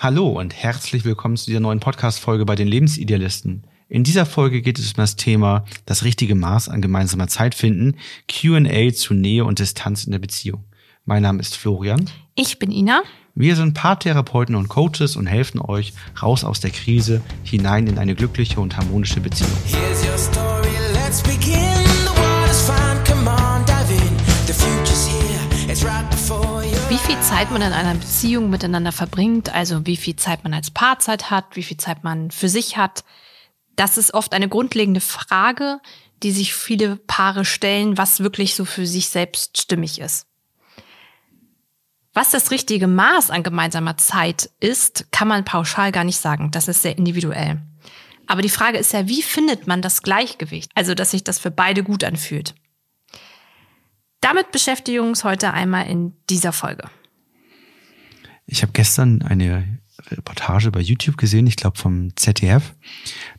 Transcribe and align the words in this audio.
Hallo 0.00 0.28
und 0.28 0.54
herzlich 0.54 1.04
willkommen 1.04 1.36
zu 1.36 1.46
dieser 1.46 1.58
neuen 1.58 1.80
Podcast-Folge 1.80 2.44
bei 2.44 2.54
den 2.54 2.68
Lebensidealisten. 2.68 3.64
In 3.88 4.04
dieser 4.04 4.26
Folge 4.26 4.62
geht 4.62 4.78
es 4.78 4.92
um 4.92 4.94
das 4.98 5.16
Thema 5.16 5.64
das 5.86 6.04
richtige 6.04 6.36
Maß 6.36 6.68
an 6.68 6.80
gemeinsamer 6.80 7.26
Zeit 7.26 7.52
finden, 7.56 7.96
Q&A 8.30 8.92
zu 8.92 9.12
Nähe 9.14 9.44
und 9.44 9.58
Distanz 9.58 10.04
in 10.04 10.12
der 10.12 10.20
Beziehung. 10.20 10.62
Mein 11.04 11.24
Name 11.24 11.40
ist 11.40 11.56
Florian. 11.56 12.08
Ich 12.36 12.60
bin 12.60 12.70
Ina. 12.70 13.02
Wir 13.34 13.56
sind 13.56 13.74
Paartherapeuten 13.74 14.54
und 14.54 14.68
Coaches 14.68 15.16
und 15.16 15.26
helfen 15.26 15.60
euch 15.60 15.94
raus 16.22 16.44
aus 16.44 16.60
der 16.60 16.70
Krise 16.70 17.20
hinein 17.42 17.88
in 17.88 17.98
eine 17.98 18.14
glückliche 18.14 18.60
und 18.60 18.76
harmonische 18.76 19.18
Beziehung. 19.18 19.50
Here's 19.66 20.06
your 20.06 20.16
story, 20.16 20.68
let's 20.94 21.20
begin. 21.24 21.57
Viel 27.08 27.20
Zeit 27.22 27.50
man 27.50 27.62
in 27.62 27.72
einer 27.72 27.94
Beziehung 27.94 28.50
miteinander 28.50 28.92
verbringt, 28.92 29.54
also 29.54 29.86
wie 29.86 29.96
viel 29.96 30.16
Zeit 30.16 30.44
man 30.44 30.52
als 30.52 30.70
Paarzeit 30.70 31.30
hat, 31.30 31.56
wie 31.56 31.62
viel 31.62 31.78
Zeit 31.78 32.04
man 32.04 32.30
für 32.30 32.50
sich 32.50 32.76
hat, 32.76 33.02
das 33.76 33.96
ist 33.96 34.12
oft 34.12 34.34
eine 34.34 34.46
grundlegende 34.46 35.00
Frage, 35.00 35.80
die 36.22 36.32
sich 36.32 36.52
viele 36.52 36.96
Paare 36.96 37.46
stellen, 37.46 37.96
was 37.96 38.20
wirklich 38.20 38.54
so 38.54 38.66
für 38.66 38.86
sich 38.86 39.08
selbst 39.08 39.56
stimmig 39.56 40.02
ist. 40.02 40.26
Was 42.12 42.30
das 42.30 42.50
richtige 42.50 42.88
Maß 42.88 43.30
an 43.30 43.42
gemeinsamer 43.42 43.96
Zeit 43.96 44.50
ist, 44.60 45.10
kann 45.10 45.28
man 45.28 45.46
pauschal 45.46 45.92
gar 45.92 46.04
nicht 46.04 46.20
sagen. 46.20 46.50
Das 46.50 46.68
ist 46.68 46.82
sehr 46.82 46.98
individuell. 46.98 47.62
Aber 48.26 48.42
die 48.42 48.50
Frage 48.50 48.76
ist 48.76 48.92
ja, 48.92 49.08
wie 49.08 49.22
findet 49.22 49.66
man 49.66 49.80
das 49.80 50.02
Gleichgewicht? 50.02 50.70
Also, 50.74 50.94
dass 50.94 51.12
sich 51.12 51.24
das 51.24 51.38
für 51.38 51.50
beide 51.50 51.82
gut 51.82 52.04
anfühlt. 52.04 52.54
Damit 54.20 54.52
beschäftigen 54.52 54.96
wir 54.96 55.08
uns 55.08 55.24
heute 55.24 55.54
einmal 55.54 55.86
in 55.86 56.14
dieser 56.28 56.52
Folge. 56.52 56.90
Ich 58.50 58.62
habe 58.62 58.72
gestern 58.72 59.20
eine 59.20 59.78
Reportage 60.10 60.70
bei 60.70 60.80
YouTube 60.80 61.18
gesehen, 61.18 61.46
ich 61.46 61.56
glaube 61.56 61.78
vom 61.78 62.16
ZDF. 62.16 62.74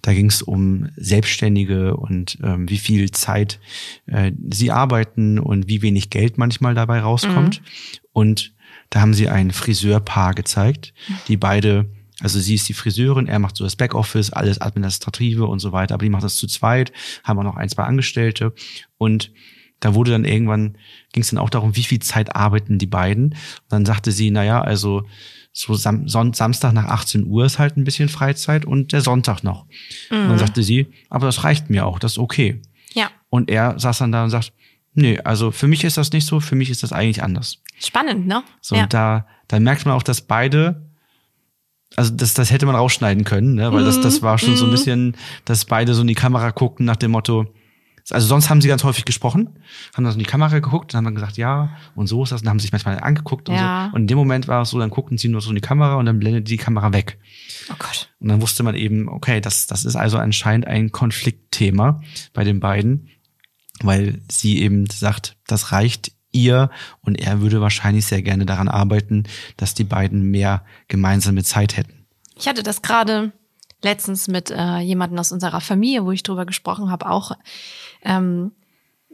Da 0.03 0.13
ging 0.13 0.27
es 0.27 0.43
um 0.43 0.89
Selbstständige 0.95 1.97
und 1.97 2.37
ähm, 2.43 2.69
wie 2.69 2.77
viel 2.77 3.09
Zeit 3.09 3.59
äh, 4.05 4.31
sie 4.51 4.71
arbeiten 4.71 5.39
und 5.39 5.67
wie 5.67 5.81
wenig 5.81 6.11
Geld 6.11 6.37
manchmal 6.37 6.75
dabei 6.75 6.99
rauskommt. 6.99 7.61
Mhm. 7.61 7.67
Und 8.13 8.53
da 8.91 9.01
haben 9.01 9.15
sie 9.15 9.29
ein 9.29 9.51
Friseurpaar 9.51 10.35
gezeigt, 10.35 10.93
die 11.27 11.37
beide, 11.37 11.89
also 12.19 12.39
sie 12.39 12.55
ist 12.55 12.69
die 12.69 12.73
Friseurin, 12.73 13.27
er 13.27 13.39
macht 13.39 13.55
so 13.55 13.63
das 13.63 13.75
Backoffice, 13.75 14.31
alles 14.31 14.61
Administrative 14.61 15.47
und 15.47 15.59
so 15.59 15.71
weiter, 15.71 15.95
aber 15.95 16.03
die 16.03 16.09
macht 16.09 16.23
das 16.23 16.37
zu 16.37 16.47
zweit, 16.47 16.91
haben 17.23 17.39
auch 17.39 17.43
noch 17.43 17.57
ein, 17.57 17.69
zwei 17.69 17.83
Angestellte 17.83 18.53
und 18.97 19.31
da 19.79 19.93
wurde 19.93 20.11
dann 20.11 20.25
irgendwann, 20.25 20.77
ging 21.13 21.23
es 21.23 21.29
dann 21.29 21.39
auch 21.39 21.49
darum, 21.49 21.75
wie 21.75 21.83
viel 21.83 21.99
Zeit 21.99 22.35
arbeiten 22.35 22.77
die 22.77 22.85
beiden. 22.85 23.25
Und 23.25 23.37
dann 23.69 23.85
sagte 23.85 24.11
sie, 24.11 24.31
naja, 24.31 24.61
also 24.61 25.03
so 25.51 25.73
Sam 25.73 26.07
Son 26.07 26.33
Samstag 26.33 26.73
nach 26.73 26.85
18 26.85 27.25
Uhr 27.25 27.45
ist 27.45 27.59
halt 27.59 27.77
ein 27.77 27.83
bisschen 27.83 28.09
Freizeit 28.09 28.65
und 28.65 28.91
der 28.91 29.01
Sonntag 29.01 29.43
noch. 29.43 29.65
Mhm. 29.65 30.17
Und 30.17 30.23
dann 30.23 30.31
mhm. 30.33 30.39
sagte 30.39 30.63
sie, 30.63 30.87
aber 31.09 31.25
das 31.25 31.43
reicht 31.43 31.69
mir 31.69 31.85
auch, 31.85 31.99
das 31.99 32.13
ist 32.13 32.17
okay. 32.19 32.61
Ja. 32.93 33.09
Und 33.29 33.49
er 33.49 33.79
saß 33.79 33.99
dann 33.99 34.11
da 34.11 34.23
und 34.23 34.29
sagt, 34.29 34.53
nee, 34.93 35.19
also 35.19 35.51
für 35.51 35.67
mich 35.67 35.83
ist 35.83 35.97
das 35.97 36.11
nicht 36.11 36.25
so, 36.25 36.39
für 36.39 36.55
mich 36.55 36.69
ist 36.69 36.83
das 36.83 36.91
eigentlich 36.91 37.23
anders. 37.23 37.61
Spannend, 37.79 38.27
ne? 38.27 38.43
So, 38.61 38.75
ja. 38.75 38.83
und 38.83 38.93
da, 38.93 39.27
da 39.47 39.59
merkt 39.59 39.85
man 39.85 39.95
auch, 39.95 40.03
dass 40.03 40.21
beide 40.21 40.89
also 41.95 42.13
das, 42.13 42.35
das 42.35 42.51
hätte 42.51 42.67
man 42.67 42.75
rausschneiden 42.75 43.23
können, 43.23 43.55
ne? 43.55 43.73
weil 43.73 43.83
das, 43.83 43.99
das 43.99 44.21
war 44.21 44.37
schon 44.37 44.55
so 44.55 44.65
ein 44.65 44.67
mhm. 44.67 44.71
bisschen, 44.71 45.17
dass 45.45 45.65
beide 45.65 45.95
so 45.95 46.01
in 46.01 46.07
die 46.07 46.13
Kamera 46.13 46.51
guckten 46.51 46.85
nach 46.85 46.97
dem 46.97 47.11
Motto, 47.11 47.47
also 48.11 48.27
sonst 48.27 48.49
haben 48.49 48.61
sie 48.61 48.67
ganz 48.67 48.83
häufig 48.83 49.05
gesprochen, 49.05 49.59
haben 49.95 50.03
dann 50.03 50.13
in 50.13 50.19
die 50.19 50.25
Kamera 50.25 50.59
geguckt, 50.59 50.93
dann 50.93 50.99
haben 50.99 51.05
dann 51.05 51.15
gesagt, 51.15 51.37
ja, 51.37 51.77
und 51.95 52.07
so 52.07 52.23
ist 52.23 52.31
das, 52.31 52.41
und 52.41 52.45
dann 52.45 52.51
haben 52.51 52.59
sie 52.59 52.63
sich 52.63 52.71
manchmal 52.71 52.99
angeguckt 52.99 53.49
und 53.49 53.55
ja. 53.55 53.89
so. 53.89 53.95
Und 53.95 54.01
in 54.01 54.07
dem 54.07 54.17
Moment 54.17 54.47
war 54.47 54.61
es 54.61 54.69
so, 54.69 54.79
dann 54.79 54.89
guckten 54.89 55.17
sie 55.17 55.27
nur 55.27 55.41
so 55.41 55.49
in 55.49 55.55
die 55.55 55.61
Kamera 55.61 55.95
und 55.95 56.05
dann 56.05 56.19
blendet 56.19 56.49
die 56.49 56.57
Kamera 56.57 56.93
weg. 56.93 57.19
Oh 57.71 57.75
Gott. 57.77 58.09
Und 58.19 58.29
dann 58.29 58.41
wusste 58.41 58.63
man 58.63 58.75
eben, 58.75 59.07
okay, 59.09 59.41
das, 59.41 59.67
das 59.67 59.85
ist 59.85 59.95
also 59.95 60.17
anscheinend 60.17 60.67
ein 60.67 60.91
Konfliktthema 60.91 62.01
bei 62.33 62.43
den 62.43 62.59
beiden, 62.59 63.09
weil 63.81 64.21
sie 64.29 64.61
eben 64.61 64.87
sagt, 64.89 65.37
das 65.47 65.71
reicht 65.71 66.11
ihr 66.31 66.69
und 67.01 67.19
er 67.19 67.41
würde 67.41 67.61
wahrscheinlich 67.61 68.05
sehr 68.05 68.21
gerne 68.21 68.45
daran 68.45 68.67
arbeiten, 68.67 69.23
dass 69.57 69.73
die 69.73 69.83
beiden 69.83 70.29
mehr 70.29 70.63
gemeinsame 70.87 71.43
Zeit 71.43 71.77
hätten. 71.77 72.05
Ich 72.37 72.47
hatte 72.47 72.63
das 72.63 72.81
gerade 72.81 73.33
letztens 73.81 74.27
mit 74.27 74.51
äh, 74.51 74.79
jemanden 74.79 75.17
aus 75.19 75.31
unserer 75.31 75.61
Familie, 75.61 76.05
wo 76.05 76.11
ich 76.11 76.23
drüber 76.23 76.45
gesprochen 76.45 76.91
habe, 76.91 77.09
auch 77.09 77.31
ähm, 78.03 78.51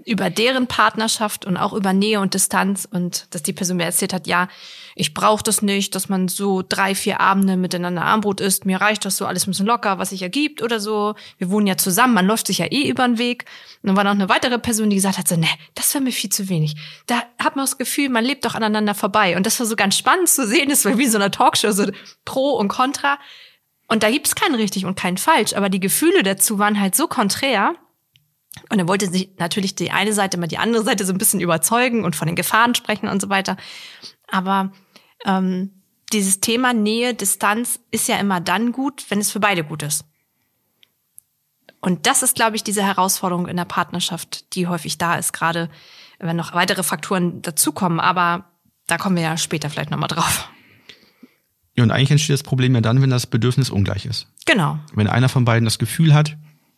über 0.04 0.30
deren 0.30 0.68
Partnerschaft 0.68 1.46
und 1.46 1.56
auch 1.56 1.72
über 1.74 1.94
Nähe 1.94 2.20
und 2.20 2.34
Distanz 2.34 2.88
und 2.90 3.34
dass 3.34 3.44
die 3.44 3.54
Person 3.54 3.78
mir 3.78 3.86
erzählt 3.86 4.14
hat, 4.14 4.28
ja, 4.28 4.50
ich 4.94 5.14
brauche 5.14 5.44
das 5.44 5.62
nicht, 5.62 5.96
dass 5.96 6.10
man 6.10 6.28
so 6.28 6.64
drei, 6.68 6.96
vier 6.96 7.22
Abende 7.22 7.56
miteinander 7.56 8.04
Armbrot 8.04 8.42
isst. 8.42 8.66
Mir 8.66 8.82
reicht 8.82 9.06
das 9.06 9.18
so 9.18 9.26
alles 9.26 9.48
ein 9.48 9.52
bisschen 9.52 9.66
locker, 9.66 9.98
was 9.98 10.10
sich 10.10 10.22
ergibt 10.22 10.62
oder 10.62 10.80
so. 10.80 11.16
Wir 11.38 11.50
wohnen 11.50 11.66
ja 11.66 11.78
zusammen, 11.78 12.14
man 12.14 12.28
läuft 12.28 12.48
sich 12.48 12.58
ja 12.58 12.66
eh 12.66 12.88
über 12.90 13.08
den 13.08 13.18
Weg. 13.18 13.46
Und 13.82 13.88
dann 13.88 13.96
war 13.96 14.04
noch 14.04 14.12
eine 14.12 14.28
weitere 14.28 14.60
Person, 14.60 14.90
die 14.90 14.98
gesagt 14.98 15.18
hat, 15.18 15.28
so, 15.28 15.38
ne, 15.38 15.48
das 15.76 15.94
wäre 15.94 16.04
mir 16.04 16.12
viel 16.12 16.30
zu 16.30 16.50
wenig. 16.50 16.76
Da 17.08 17.24
hat 17.40 17.56
man 17.56 17.64
das 17.64 17.78
Gefühl, 17.78 18.10
man 18.10 18.26
lebt 18.26 18.44
doch 18.44 18.56
aneinander 18.56 18.96
vorbei. 18.96 19.38
Und 19.38 19.46
das 19.46 19.60
war 19.60 19.66
so 19.66 19.78
ganz 19.78 19.98
spannend 19.98 20.28
zu 20.28 20.46
sehen, 20.46 20.70
das 20.70 20.84
war 20.84 20.98
wie 20.98 21.08
so 21.08 21.18
eine 21.18 21.32
Talkshow, 21.32 21.72
so 21.72 21.86
Pro 22.26 22.52
und 22.52 22.68
Contra. 22.68 23.18
Und 23.88 24.04
da 24.04 24.12
gibt's 24.12 24.36
kein 24.36 24.56
richtig 24.56 24.86
und 24.86 24.96
kein 24.96 25.18
falsch, 25.18 25.54
aber 25.54 25.70
die 25.70 25.80
Gefühle 25.80 26.24
dazu 26.24 26.60
waren 26.60 26.80
halt 26.80 26.96
so 26.96 27.08
konträr. 27.08 27.76
Und 28.70 28.80
er 28.80 28.88
wollte 28.88 29.10
sich 29.10 29.32
natürlich 29.38 29.76
die 29.76 29.92
eine 29.92 30.14
Seite 30.14 30.38
immer 30.38 30.48
die 30.48 30.58
andere 30.58 30.84
Seite 30.84 31.06
so 31.06 31.14
ein 31.14 31.18
bisschen 31.18 31.42
überzeugen 31.42 32.04
und 32.04 32.16
von 32.16 32.28
den 32.28 32.36
Gefahren 32.36 32.76
sprechen 32.76 33.08
und 33.08 33.22
so 33.22 33.30
weiter. 33.30 33.58
Aber 34.28 34.72
ähm, 35.26 35.84
dieses 36.14 36.40
Thema 36.40 36.74
Nähe, 36.74 37.14
Distanz 37.14 37.80
ist 37.92 38.08
ja 38.08 38.18
immer 38.18 38.40
dann 38.40 38.72
gut, 38.72 39.06
wenn 39.10 39.20
es 39.20 39.32
für 39.32 39.40
beide 39.40 39.64
gut 39.64 39.84
ist. 39.84 40.06
Und 41.82 42.08
das 42.08 42.24
ist, 42.24 42.36
glaube 42.36 42.56
ich, 42.56 42.64
diese 42.64 42.84
Herausforderung 42.84 43.48
in 43.48 43.58
der 43.58 43.66
Partnerschaft, 43.66 44.56
die 44.56 44.68
häufig 44.68 44.98
da 44.98 45.16
ist, 45.16 45.34
gerade 45.34 45.70
wenn 46.18 46.36
noch 46.36 46.54
weitere 46.54 46.82
Faktoren 46.82 47.42
dazukommen. 47.42 48.00
Aber 48.00 48.46
da 48.88 48.98
kommen 48.98 49.18
wir 49.18 49.24
ja 49.24 49.38
später 49.38 49.70
vielleicht 49.70 49.92
nochmal 49.92 50.08
drauf. 50.08 50.50
Ja, 51.76 51.84
und 51.84 51.92
eigentlich 51.92 52.12
entsteht 52.12 52.34
das 52.34 52.44
Problem 52.44 52.74
ja 52.74 52.82
dann, 52.82 53.02
wenn 53.02 53.10
das 53.10 53.28
Bedürfnis 53.28 53.70
ungleich 53.70 54.06
ist. 54.06 54.28
Genau. 54.46 54.80
Wenn 54.94 55.08
einer 55.08 55.30
von 55.30 55.46
beiden 55.46 55.66
das 55.66 55.78
Gefühl 55.78 56.14
hat, 56.14 56.38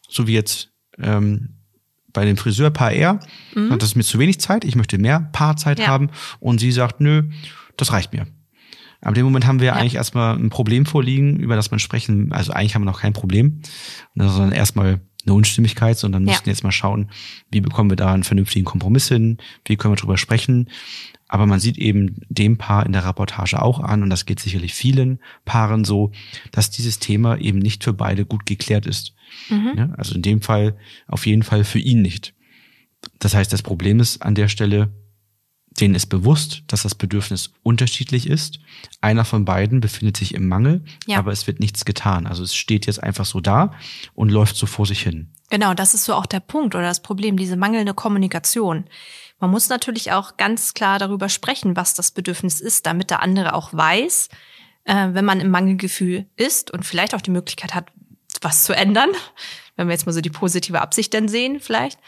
so 0.09 0.27
wie 0.27 0.33
jetzt 0.33 0.71
ähm, 0.97 1.56
bei 2.17 2.25
dem 2.25 2.35
Friseurpaar 2.35 2.93
er, 2.93 3.19
mhm. 3.53 3.71
hat 3.71 3.83
das 3.83 3.95
mir 3.95 4.01
zu 4.01 4.17
wenig 4.17 4.39
Zeit, 4.39 4.65
ich 4.65 4.75
möchte 4.75 4.97
mehr 4.97 5.29
Paarzeit 5.33 5.77
ja. 5.77 5.85
haben 5.85 6.09
und 6.39 6.59
sie 6.59 6.71
sagt, 6.71 6.99
nö, 6.99 7.29
das 7.77 7.93
reicht 7.93 8.11
mir. 8.11 8.25
In 9.05 9.13
dem 9.13 9.23
Moment 9.23 9.45
haben 9.45 9.59
wir 9.59 9.67
ja. 9.67 9.73
eigentlich 9.73 9.93
erstmal 9.93 10.35
ein 10.35 10.49
Problem 10.49 10.87
vorliegen, 10.87 11.39
über 11.39 11.55
das 11.55 11.69
man 11.69 11.79
sprechen, 11.79 12.31
also 12.31 12.53
eigentlich 12.53 12.73
haben 12.73 12.81
wir 12.81 12.91
noch 12.91 13.01
kein 13.01 13.13
Problem, 13.13 13.61
sondern 14.15 14.51
erstmal 14.51 14.99
eine 15.27 15.35
Unstimmigkeit, 15.35 15.97
sondern 15.97 16.25
ja. 16.25 16.31
müssten 16.31 16.49
jetzt 16.49 16.63
mal 16.63 16.71
schauen, 16.71 17.09
wie 17.51 17.61
bekommen 17.61 17.89
wir 17.89 17.97
da 17.97 18.13
einen 18.13 18.23
vernünftigen 18.23 18.65
Kompromiss 18.65 19.07
hin, 19.07 19.37
wie 19.65 19.75
können 19.75 19.93
wir 19.93 19.97
drüber 19.97 20.17
sprechen. 20.17 20.69
Aber 21.27 21.45
man 21.45 21.59
sieht 21.59 21.77
eben 21.77 22.21
dem 22.29 22.57
Paar 22.57 22.85
in 22.85 22.93
der 22.93 23.05
Reportage 23.05 23.61
auch 23.61 23.79
an, 23.79 24.01
und 24.01 24.09
das 24.09 24.25
geht 24.25 24.39
sicherlich 24.39 24.73
vielen 24.73 25.19
Paaren 25.43 25.83
so, 25.83 26.11
dass 26.51 26.69
dieses 26.69 26.99
Thema 26.99 27.37
eben 27.37 27.59
nicht 27.59 27.83
für 27.83 27.93
beide 27.93 28.25
gut 28.25 28.45
geklärt 28.45 28.85
ist. 28.85 29.13
Mhm. 29.49 29.73
Ja, 29.75 29.89
also 29.97 30.15
in 30.15 30.21
dem 30.21 30.41
Fall 30.41 30.77
auf 31.07 31.25
jeden 31.25 31.43
Fall 31.43 31.65
für 31.65 31.79
ihn 31.79 32.01
nicht. 32.01 32.33
Das 33.19 33.35
heißt, 33.35 33.51
das 33.51 33.61
Problem 33.61 33.99
ist 33.99 34.21
an 34.21 34.35
der 34.35 34.47
Stelle, 34.47 34.93
denen 35.79 35.95
ist 35.95 36.07
bewusst, 36.07 36.63
dass 36.67 36.83
das 36.83 36.95
Bedürfnis 36.95 37.51
unterschiedlich 37.63 38.27
ist. 38.27 38.59
Einer 39.01 39.25
von 39.25 39.45
beiden 39.45 39.79
befindet 39.79 40.17
sich 40.17 40.33
im 40.33 40.47
Mangel, 40.47 40.83
ja. 41.05 41.17
aber 41.17 41.31
es 41.31 41.47
wird 41.47 41.59
nichts 41.59 41.85
getan. 41.85 42.27
Also 42.27 42.43
es 42.43 42.55
steht 42.55 42.87
jetzt 42.87 43.01
einfach 43.01 43.25
so 43.25 43.39
da 43.39 43.73
und 44.13 44.29
läuft 44.29 44.55
so 44.55 44.65
vor 44.65 44.85
sich 44.85 45.01
hin. 45.01 45.29
Genau, 45.49 45.73
das 45.73 45.93
ist 45.93 46.05
so 46.05 46.13
auch 46.13 46.25
der 46.25 46.39
Punkt 46.39 46.75
oder 46.75 46.85
das 46.85 47.01
Problem, 47.01 47.37
diese 47.37 47.55
mangelnde 47.55 47.93
Kommunikation. 47.93 48.85
Man 49.39 49.51
muss 49.51 49.69
natürlich 49.69 50.11
auch 50.11 50.37
ganz 50.37 50.73
klar 50.73 50.99
darüber 50.99 51.29
sprechen, 51.29 51.75
was 51.75 51.93
das 51.93 52.11
Bedürfnis 52.11 52.59
ist, 52.59 52.85
damit 52.85 53.11
der 53.11 53.21
andere 53.21 53.53
auch 53.53 53.71
weiß, 53.71 54.29
äh, 54.85 55.07
wenn 55.11 55.25
man 55.25 55.39
im 55.39 55.51
Mangelgefühl 55.51 56.25
ist 56.35 56.71
und 56.71 56.85
vielleicht 56.85 57.13
auch 57.13 57.21
die 57.21 57.31
Möglichkeit 57.31 57.75
hat, 57.75 57.91
was 58.41 58.63
zu 58.63 58.75
ändern, 58.75 59.09
wenn 59.75 59.87
wir 59.87 59.93
jetzt 59.93 60.05
mal 60.05 60.13
so 60.13 60.21
die 60.21 60.29
positive 60.29 60.81
Absicht 60.81 61.13
dann 61.13 61.27
sehen 61.27 61.59
vielleicht. 61.59 61.99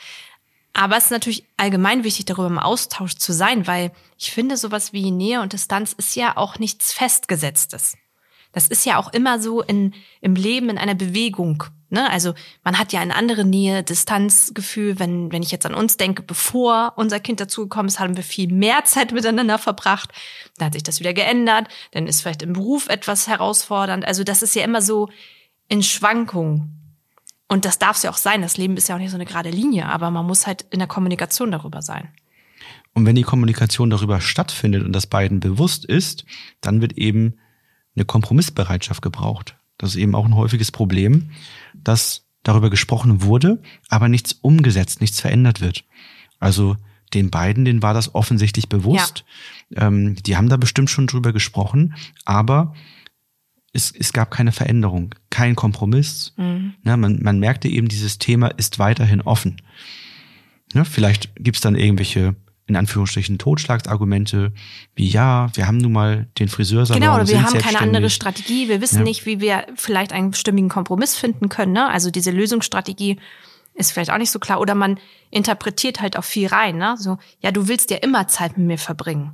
Aber 0.73 0.97
es 0.97 1.05
ist 1.05 1.11
natürlich 1.11 1.45
allgemein 1.57 2.03
wichtig, 2.03 2.25
darüber 2.25 2.47
im 2.47 2.59
Austausch 2.59 3.15
zu 3.15 3.33
sein, 3.33 3.67
weil 3.67 3.91
ich 4.17 4.31
finde, 4.31 4.57
sowas 4.57 4.93
wie 4.93 5.11
Nähe 5.11 5.41
und 5.41 5.53
Distanz 5.53 5.93
ist 5.93 6.15
ja 6.15 6.37
auch 6.37 6.59
nichts 6.59 6.93
Festgesetztes. 6.93 7.95
Das 8.51 8.67
ist 8.67 8.85
ja 8.85 8.97
auch 8.97 9.13
immer 9.13 9.39
so 9.39 9.61
in, 9.61 9.93
im 10.21 10.35
Leben 10.35 10.69
in 10.69 10.77
einer 10.77 10.95
Bewegung. 10.95 11.63
Ne? 11.89 12.09
Also 12.09 12.33
man 12.63 12.79
hat 12.79 12.93
ja 12.93 12.99
eine 12.99 13.15
andere 13.15 13.45
Nähe, 13.45 13.83
Distanzgefühl. 13.83 14.99
Wenn, 14.99 15.31
wenn 15.31 15.43
ich 15.43 15.51
jetzt 15.51 15.65
an 15.65 15.75
uns 15.75 15.97
denke, 15.97 16.23
bevor 16.23 16.93
unser 16.95 17.19
Kind 17.19 17.39
dazugekommen 17.39 17.87
ist, 17.87 17.99
haben 17.99 18.15
wir 18.15 18.23
viel 18.23 18.51
mehr 18.51 18.83
Zeit 18.85 19.11
miteinander 19.11 19.57
verbracht. 19.57 20.11
Dann 20.57 20.67
hat 20.67 20.73
sich 20.73 20.83
das 20.83 20.99
wieder 20.99 21.13
geändert. 21.13 21.67
Dann 21.91 22.07
ist 22.07 22.21
vielleicht 22.21 22.41
im 22.41 22.53
Beruf 22.53 22.87
etwas 22.89 23.27
herausfordernd. 23.27 24.05
Also 24.05 24.23
das 24.23 24.41
ist 24.41 24.55
ja 24.55 24.63
immer 24.63 24.81
so 24.81 25.09
in 25.67 25.83
Schwankungen. 25.83 26.75
Und 27.49 27.65
das 27.65 27.79
darf 27.79 27.97
es 27.97 28.03
ja 28.03 28.11
auch 28.11 28.17
sein. 28.17 28.41
Das 28.41 28.57
Leben 28.57 28.77
ist 28.77 28.87
ja 28.87 28.95
auch 28.95 28.99
nicht 28.99 29.09
so 29.09 29.17
eine 29.17 29.25
gerade 29.25 29.49
Linie, 29.49 29.87
aber 29.87 30.11
man 30.11 30.25
muss 30.25 30.47
halt 30.47 30.65
in 30.69 30.79
der 30.79 30.87
Kommunikation 30.87 31.51
darüber 31.51 31.81
sein. 31.81 32.07
Und 32.93 33.05
wenn 33.05 33.15
die 33.15 33.23
Kommunikation 33.23 33.89
darüber 33.89 34.21
stattfindet 34.21 34.83
und 34.83 34.93
das 34.93 35.07
beiden 35.07 35.39
bewusst 35.39 35.83
ist, 35.83 36.25
dann 36.61 36.79
wird 36.81 36.93
eben 36.93 37.39
eine 37.95 38.05
Kompromissbereitschaft 38.05 39.01
gebraucht. 39.01 39.57
Das 39.77 39.91
ist 39.91 39.95
eben 39.95 40.15
auch 40.15 40.25
ein 40.25 40.35
häufiges 40.35 40.71
Problem, 40.71 41.31
dass 41.73 42.25
darüber 42.43 42.69
gesprochen 42.69 43.23
wurde, 43.23 43.61
aber 43.89 44.09
nichts 44.09 44.33
umgesetzt, 44.33 45.01
nichts 45.01 45.19
verändert 45.19 45.59
wird. 45.59 45.85
Also 46.39 46.77
den 47.13 47.31
beiden, 47.31 47.65
denen 47.65 47.81
war 47.81 47.93
das 47.93 48.13
offensichtlich 48.13 48.69
bewusst. 48.69 49.25
Ja. 49.69 49.87
Ähm, 49.87 50.15
die 50.15 50.37
haben 50.37 50.49
da 50.49 50.57
bestimmt 50.57 50.89
schon 50.89 51.07
drüber 51.07 51.33
gesprochen, 51.33 51.95
aber 52.25 52.75
es, 53.73 53.91
es 53.91 54.13
gab 54.13 54.31
keine 54.31 54.51
Veränderung, 54.51 55.15
kein 55.29 55.55
Kompromiss. 55.55 56.33
Mhm. 56.37 56.73
Ja, 56.83 56.97
man, 56.97 57.21
man 57.21 57.39
merkte 57.39 57.67
eben, 57.67 57.87
dieses 57.87 58.17
Thema 58.17 58.47
ist 58.47 58.79
weiterhin 58.79 59.21
offen. 59.21 59.61
Ja, 60.73 60.83
vielleicht 60.83 61.31
gibt's 61.35 61.61
dann 61.61 61.75
irgendwelche 61.75 62.35
in 62.67 62.75
Anführungsstrichen 62.75 63.39
Totschlagsargumente, 63.39 64.53
wie 64.93 65.07
ja, 65.07 65.49
wir 65.55 65.65
haben 65.65 65.77
nun 65.77 65.91
mal 65.91 66.27
den 66.37 66.49
Friseursalon. 66.49 67.01
Genau, 67.01 67.15
oder 67.15 67.27
wir 67.27 67.41
haben 67.41 67.57
keine 67.57 67.79
andere 67.79 68.11
Strategie, 68.11 68.69
wir 68.69 68.79
wissen 68.79 68.99
ja. 68.99 69.03
nicht, 69.03 69.25
wie 69.25 69.39
wir 69.41 69.65
vielleicht 69.75 70.13
einen 70.13 70.35
stimmigen 70.35 70.69
Kompromiss 70.69 71.17
finden 71.17 71.49
können. 71.49 71.73
Ne? 71.73 71.89
Also 71.89 72.11
diese 72.11 72.29
Lösungsstrategie 72.29 73.17
ist 73.73 73.91
vielleicht 73.91 74.11
auch 74.11 74.19
nicht 74.19 74.29
so 74.29 74.37
klar. 74.37 74.61
Oder 74.61 74.75
man 74.75 74.99
interpretiert 75.31 75.99
halt 75.99 76.15
auch 76.15 76.23
viel 76.23 76.47
rein. 76.47 76.77
Ne? 76.77 76.95
So, 76.99 77.17
ja, 77.41 77.51
du 77.51 77.67
willst 77.67 77.89
ja 77.89 77.97
immer 77.97 78.27
Zeit 78.27 78.55
mit 78.55 78.67
mir 78.67 78.77
verbringen 78.77 79.31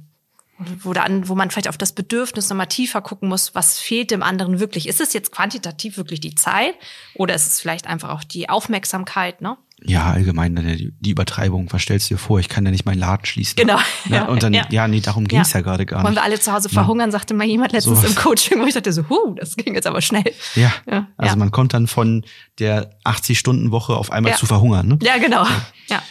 wo, 0.58 0.94
dann, 0.94 1.28
wo 1.28 1.36
man 1.36 1.52
vielleicht 1.52 1.68
auf 1.68 1.78
das 1.78 1.94
Bedürfnis 1.94 2.50
nochmal 2.50 2.68
tiefer 2.68 3.02
gucken 3.02 3.28
muss, 3.28 3.56
was 3.56 3.80
fehlt 3.80 4.12
dem 4.12 4.24
anderen 4.24 4.60
wirklich. 4.60 4.88
Ist 4.88 5.02
es 5.02 5.14
jetzt 5.14 5.32
quantitativ 5.32 5.98
wirklich 5.98 6.22
die 6.22 6.36
Zeit 6.36 6.76
oder 7.14 7.36
ist 7.36 7.48
es 7.48 7.60
vielleicht 7.60 7.88
einfach 7.88 8.10
auch 8.10 8.24
die 8.24 8.50
Aufmerksamkeit, 8.50 9.42
ne? 9.42 9.58
Ja, 9.84 10.12
allgemein 10.12 10.56
die, 10.56 10.94
die 10.98 11.10
Übertreibung. 11.10 11.68
Was 11.72 11.82
stellst 11.82 12.10
du 12.10 12.16
dir 12.16 12.18
vor? 12.18 12.40
Ich 12.40 12.48
kann 12.48 12.64
ja 12.64 12.72
nicht 12.72 12.86
meinen 12.86 13.00
Laden 13.00 13.26
schließen. 13.26 13.58
Genau. 13.58 13.76
Ne? 14.06 14.16
Ja, 14.16 14.26
und 14.26 14.42
dann, 14.42 14.54
ja, 14.54 14.66
ja 14.72 14.88
nee, 14.88 15.02
darum 15.02 15.28
ging 15.28 15.42
es 15.42 15.52
ja. 15.52 15.60
ja. 15.60 15.64
gerade 15.64 15.86
gar 15.86 15.98
nicht. 15.98 16.06
Wollen 16.06 16.16
wir 16.16 16.24
alle 16.24 16.40
zu 16.40 16.54
Hause 16.54 16.70
verhungern, 16.70 17.12
sagte 17.12 17.34
mal 17.34 17.46
jemand 17.46 17.74
letztens 17.74 18.02
so 18.02 18.08
im 18.08 18.16
Coaching, 18.16 18.62
wo 18.62 18.66
ich 18.66 18.74
dachte 18.74 18.94
so, 18.94 19.10
huh, 19.10 19.36
das 19.36 19.58
ging 19.58 19.76
jetzt 19.76 19.86
aber 19.86 20.02
schnell. 20.02 20.32
Ja, 20.56 20.72
ja. 20.90 21.08
also 21.18 21.36
man 21.36 21.52
kommt 21.52 21.74
dann 21.74 21.88
von 21.88 22.24
der 22.60 22.98
80-Stunden-Woche 23.04 23.94
auf 23.94 24.12
einmal 24.12 24.36
zu 24.36 24.46
verhungern. 24.46 24.88
Ne? 24.88 25.00
Ja, 25.02 25.18
genau. 25.18 25.46
Ja. 25.90 26.02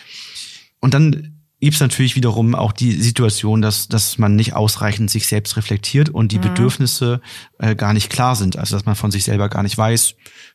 Und 0.81 0.93
dann 0.93 1.34
gibt 1.65 1.75
es 1.75 1.81
natürlich 1.81 2.15
wiederum 2.15 2.55
auch 2.55 2.73
die 2.73 2.93
Situation, 2.93 3.63
dass, 3.63 3.89
dass 3.89 4.19
man 4.19 4.37
nicht 4.37 4.55
ausreichend 4.55 5.11
sich 5.11 5.27
selbst 5.27 5.57
reflektiert 5.57 6.11
und 6.11 6.31
die 6.31 6.39
mhm. 6.39 6.43
Bedürfnisse 6.43 7.21
äh, 7.59 7.75
gar 7.75 7.93
nicht 7.93 8.11
klar 8.11 8.37
sind. 8.37 8.57
Also 8.57 8.77
dass 8.77 8.85
man 8.85 8.95
von 8.95 9.11
sich 9.11 9.25
selber 9.25 9.49
gar 9.49 9.63
nicht 9.63 9.77
weiß, 9.77 10.15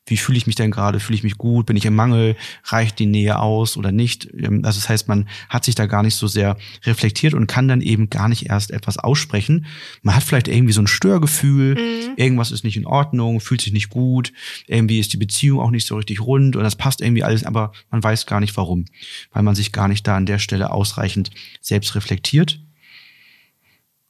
wie 0.09 0.17
fühle 0.17 0.37
ich 0.37 0.47
mich 0.47 0.55
denn 0.55 0.71
gerade, 0.71 0.99
fühle 0.99 1.15
ich 1.15 1.23
mich 1.23 1.37
gut, 1.37 1.65
bin 1.65 1.77
ich 1.77 1.85
im 1.85 1.95
Mangel, 1.95 2.35
reicht 2.65 2.99
die 2.99 3.05
Nähe 3.05 3.39
aus 3.39 3.77
oder 3.77 3.91
nicht. 3.91 4.27
Ähm, 4.33 4.61
also 4.63 4.79
das 4.79 4.89
heißt, 4.89 5.07
man 5.07 5.27
hat 5.47 5.65
sich 5.65 5.75
da 5.75 5.85
gar 5.85 6.03
nicht 6.03 6.15
so 6.15 6.27
sehr 6.27 6.57
reflektiert 6.83 7.33
und 7.33 7.47
kann 7.47 7.67
dann 7.67 7.81
eben 7.81 8.09
gar 8.09 8.29
nicht 8.29 8.49
erst 8.49 8.71
etwas 8.71 8.97
aussprechen. 8.97 9.65
Man 10.01 10.15
hat 10.15 10.23
vielleicht 10.23 10.47
irgendwie 10.47 10.73
so 10.73 10.81
ein 10.81 10.87
Störgefühl, 10.87 11.75
mhm. 11.75 12.13
irgendwas 12.15 12.51
ist 12.51 12.63
nicht 12.63 12.77
in 12.77 12.85
Ordnung, 12.85 13.39
fühlt 13.39 13.61
sich 13.61 13.73
nicht 13.73 13.89
gut, 13.89 14.33
irgendwie 14.67 14.99
ist 14.99 15.13
die 15.13 15.17
Beziehung 15.17 15.59
auch 15.59 15.71
nicht 15.71 15.87
so 15.87 15.95
richtig 15.95 16.21
rund 16.21 16.55
und 16.55 16.63
das 16.63 16.75
passt 16.75 17.01
irgendwie 17.01 17.23
alles, 17.23 17.43
aber 17.43 17.71
man 17.91 18.03
weiß 18.03 18.25
gar 18.25 18.39
nicht 18.39 18.55
warum, 18.57 18.85
weil 19.31 19.43
man 19.43 19.55
sich 19.55 19.71
gar 19.71 19.87
nicht 19.87 20.07
da 20.07 20.15
an 20.17 20.25
der 20.25 20.39
Stelle 20.39 20.71
ausreichend 20.71 21.31
selbst 21.61 21.95
reflektiert. 21.95 22.59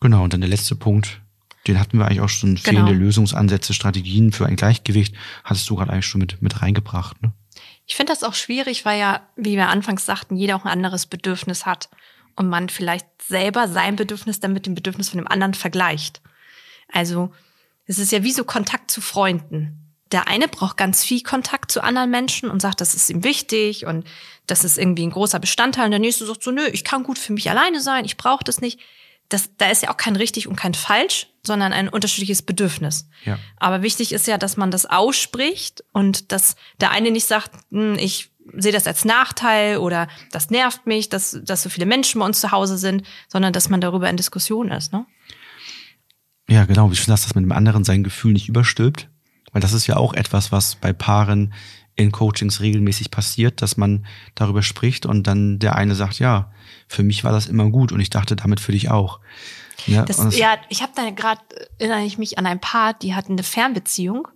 Genau, 0.02 0.24
und 0.24 0.34
dann 0.34 0.42
der 0.42 0.50
letzte 0.50 0.76
Punkt, 0.76 1.22
den 1.68 1.80
hatten 1.80 1.98
wir 1.98 2.06
eigentlich 2.06 2.22
auch 2.22 2.30
schon 2.30 2.58
fehlende 2.58 2.94
genau. 2.94 3.06
Lösungsansätze, 3.06 3.74
Strategien 3.74 4.32
für 4.32 4.46
ein 4.46 4.56
Gleichgewicht, 4.56 5.16
hattest 5.44 5.70
du 5.70 5.76
gerade 5.76 5.92
eigentlich 5.92 6.06
schon 6.06 6.22
mit, 6.22 6.42
mit 6.42 6.62
reingebracht. 6.62 7.22
Ne? 7.22 7.34
Ich 7.86 7.96
finde 7.96 8.14
das 8.14 8.24
auch 8.24 8.34
schwierig, 8.34 8.86
weil 8.86 9.00
ja, 9.00 9.28
wie 9.36 9.56
wir 9.56 9.68
anfangs 9.68 10.06
sagten, 10.06 10.36
jeder 10.36 10.56
auch 10.56 10.66
ein 10.66 10.72
anderes 10.72 11.06
Bedürfnis 11.06 11.66
hat 11.66 11.90
und 12.36 12.48
man 12.48 12.70
vielleicht 12.70 13.08
selber 13.22 13.68
sein 13.68 13.96
Bedürfnis 13.96 14.40
dann 14.40 14.54
mit 14.54 14.66
dem 14.66 14.76
Bedürfnis 14.76 15.10
von 15.10 15.18
dem 15.18 15.28
anderen 15.28 15.54
vergleicht. 15.54 16.22
Also 16.92 17.34
es 17.86 18.00
ist 18.00 18.12
ja 18.12 18.24
wie 18.24 18.32
so 18.32 18.44
Kontakt 18.44 18.92
zu 18.92 19.02
Freunden. 19.02 19.96
Der 20.12 20.28
eine 20.28 20.48
braucht 20.48 20.78
ganz 20.78 21.04
viel 21.04 21.22
Kontakt 21.22 21.72
zu 21.72 21.84
anderen 21.84 22.10
Menschen 22.10 22.50
und 22.50 22.62
sagt, 22.62 22.82
das 22.82 22.96
ist 22.96 23.10
ihm 23.10 23.24
wichtig 23.24 23.86
und 23.86 24.06
das 24.48 24.64
ist 24.64 24.78
irgendwie 24.78 25.06
ein 25.06 25.12
großer 25.12 25.40
Bestandteil. 25.40 25.86
Und 25.86 25.92
der 25.92 26.00
nächste 26.00 26.26
sagt 26.26 26.44
so, 26.44 26.52
nö, 26.52 26.66
ich 26.72 26.84
kann 26.84 27.04
gut 27.04 27.20
für 27.20 27.34
mich 27.34 27.50
alleine 27.50 27.82
sein, 27.82 28.06
ich 28.06 28.18
brauche 28.18 28.44
das 28.44 28.62
nicht 28.62 28.80
das, 29.30 29.56
da 29.58 29.70
ist 29.70 29.84
ja 29.84 29.92
auch 29.92 29.98
kein 29.98 30.16
richtig 30.16 30.48
und 30.48 30.56
kein 30.56 30.74
falsch, 30.74 31.28
sondern 31.46 31.72
ein 31.72 31.88
unterschiedliches 31.88 32.42
Bedürfnis. 32.42 33.08
Ja. 33.26 33.38
Aber 33.58 33.82
wichtig 33.82 34.12
ist 34.12 34.28
ja, 34.28 34.38
dass 34.38 34.58
man 34.58 34.72
das 34.72 34.86
ausspricht 34.86 35.84
und 35.94 36.32
dass 36.32 36.56
der 36.82 36.92
eine 36.92 37.12
nicht 37.12 37.26
sagt, 37.26 37.52
hm, 37.72 37.96
ich 37.96 38.32
sehe 38.54 38.72
das 38.72 38.88
als 38.88 39.06
Nachteil 39.06 39.78
oder 39.78 40.08
das 40.32 40.50
nervt 40.50 40.88
mich, 40.88 41.10
dass, 41.10 41.40
dass 41.44 41.62
so 41.62 41.70
viele 41.70 41.86
Menschen 41.86 42.20
bei 42.20 42.26
uns 42.26 42.42
zu 42.42 42.52
Hause 42.52 42.80
sind, 42.80 43.04
sondern 43.28 43.54
dass 43.54 43.70
man 43.70 43.82
darüber 43.82 44.10
in 44.10 44.18
Diskussion 44.18 44.72
ist. 44.72 44.92
Ne? 44.92 45.06
Ja, 46.50 46.66
genau, 46.66 46.90
wie 46.90 46.96
schon 46.96 47.06
sagst, 47.06 47.26
dass 47.26 47.36
man 47.36 47.44
dem 47.44 47.52
anderen 47.52 47.84
sein 47.84 48.04
Gefühl 48.04 48.34
nicht 48.34 48.50
überstülpt. 48.50 49.10
Weil 49.52 49.62
das 49.62 49.74
ist 49.74 49.88
ja 49.88 49.98
auch 49.98 50.14
etwas, 50.14 50.52
was 50.52 50.76
bei 50.76 50.94
Paaren 50.94 51.54
in 52.00 52.12
Coachings 52.12 52.62
regelmäßig 52.62 53.12
passiert, 53.12 53.62
dass 53.62 53.78
man 53.78 54.06
darüber 54.36 54.64
spricht 54.64 55.06
und 55.06 55.28
dann 55.28 55.60
der 55.60 55.76
eine 55.76 55.96
sagt, 55.96 56.20
ja, 56.20 56.52
für 56.88 57.04
mich 57.04 57.24
war 57.24 57.32
das 57.32 57.48
immer 57.48 57.70
gut 57.70 57.92
und 57.92 58.00
ich 58.00 58.10
dachte 58.10 58.36
damit 58.36 58.60
für 58.60 58.72
dich 58.72 58.90
auch. 58.90 59.20
Ja, 59.86 60.04
das, 60.04 60.38
ja 60.38 60.58
ich 60.70 60.82
habe 60.82 60.94
da 60.96 61.10
gerade, 61.10 61.42
erinnere 61.78 62.06
ich 62.06 62.18
mich 62.18 62.38
an 62.38 62.46
ein 62.46 62.60
Paar, 62.60 62.94
die 62.94 63.16
hatten 63.16 63.34
eine 63.34 63.44
Fernbeziehung 63.44 64.28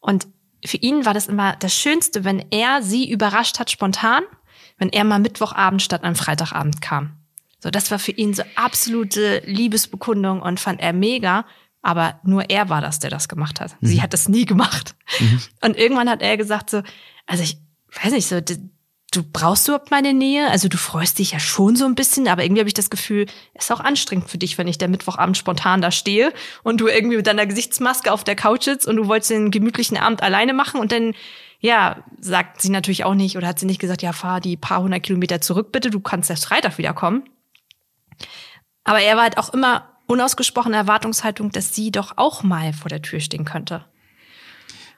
und 0.00 0.26
für 0.64 0.76
ihn 0.76 1.06
war 1.06 1.14
das 1.14 1.26
immer 1.26 1.56
das 1.56 1.74
Schönste, 1.74 2.24
wenn 2.24 2.44
er 2.50 2.82
sie 2.82 3.10
überrascht 3.10 3.58
hat 3.58 3.70
spontan, 3.70 4.22
wenn 4.78 4.90
er 4.90 5.04
mal 5.04 5.18
Mittwochabend 5.18 5.82
statt 5.82 6.04
einem 6.04 6.16
Freitagabend 6.16 6.80
kam. 6.82 7.16
So, 7.62 7.70
das 7.70 7.90
war 7.90 7.98
für 7.98 8.12
ihn 8.12 8.34
so 8.34 8.42
absolute 8.56 9.42
Liebesbekundung 9.44 10.40
und 10.42 10.60
fand 10.60 10.80
er 10.80 10.92
mega. 10.92 11.44
Aber 11.82 12.20
nur 12.24 12.50
er 12.50 12.68
war 12.68 12.80
das, 12.80 12.98
der 12.98 13.10
das 13.10 13.28
gemacht 13.28 13.60
hat. 13.60 13.76
Mhm. 13.80 13.86
Sie 13.86 14.02
hat 14.02 14.12
das 14.12 14.28
nie 14.28 14.44
gemacht. 14.44 14.94
Mhm. 15.18 15.42
Und 15.62 15.76
irgendwann 15.76 16.10
hat 16.10 16.22
er 16.22 16.36
gesagt 16.36 16.70
so, 16.70 16.82
also 17.26 17.42
ich 17.42 17.58
weiß 18.02 18.12
nicht, 18.12 18.28
so, 18.28 18.40
du 18.40 19.22
brauchst 19.24 19.66
überhaupt 19.66 19.90
meine 19.90 20.12
Nähe? 20.12 20.48
Also 20.50 20.68
du 20.68 20.76
freust 20.76 21.18
dich 21.18 21.32
ja 21.32 21.40
schon 21.40 21.76
so 21.76 21.84
ein 21.84 21.94
bisschen, 21.94 22.28
aber 22.28 22.44
irgendwie 22.44 22.60
habe 22.60 22.68
ich 22.68 22.74
das 22.74 22.90
Gefühl, 22.90 23.26
es 23.54 23.64
ist 23.64 23.70
auch 23.72 23.80
anstrengend 23.80 24.30
für 24.30 24.38
dich, 24.38 24.58
wenn 24.58 24.68
ich 24.68 24.78
der 24.78 24.88
Mittwochabend 24.88 25.36
spontan 25.36 25.80
da 25.80 25.90
stehe 25.90 26.32
und 26.62 26.80
du 26.80 26.86
irgendwie 26.86 27.16
mit 27.16 27.26
deiner 27.26 27.46
Gesichtsmaske 27.46 28.12
auf 28.12 28.24
der 28.24 28.36
Couch 28.36 28.64
sitzt 28.64 28.86
und 28.86 28.96
du 28.96 29.08
wolltest 29.08 29.30
den 29.30 29.50
gemütlichen 29.50 29.96
Abend 29.96 30.22
alleine 30.22 30.52
machen 30.52 30.80
und 30.80 30.92
dann 30.92 31.14
ja, 31.62 32.02
sagt 32.18 32.62
sie 32.62 32.70
natürlich 32.70 33.04
auch 33.04 33.14
nicht 33.14 33.36
oder 33.36 33.46
hat 33.46 33.58
sie 33.58 33.66
nicht 33.66 33.80
gesagt, 33.80 34.00
ja, 34.00 34.12
fahr 34.12 34.40
die 34.40 34.56
paar 34.56 34.80
hundert 34.80 35.02
Kilometer 35.02 35.40
zurück 35.42 35.72
bitte, 35.72 35.90
du 35.90 36.00
kannst 36.00 36.30
erst 36.30 36.46
Freitag 36.46 36.78
wiederkommen. 36.78 37.24
Aber 38.84 39.00
er 39.00 39.16
war 39.16 39.24
halt 39.24 39.36
auch 39.36 39.52
immer 39.52 39.86
unausgesprochene 40.10 40.76
Erwartungshaltung, 40.76 41.50
dass 41.50 41.74
sie 41.74 41.90
doch 41.90 42.12
auch 42.16 42.42
mal 42.42 42.72
vor 42.72 42.88
der 42.88 43.02
Tür 43.02 43.20
stehen 43.20 43.44
könnte. 43.44 43.84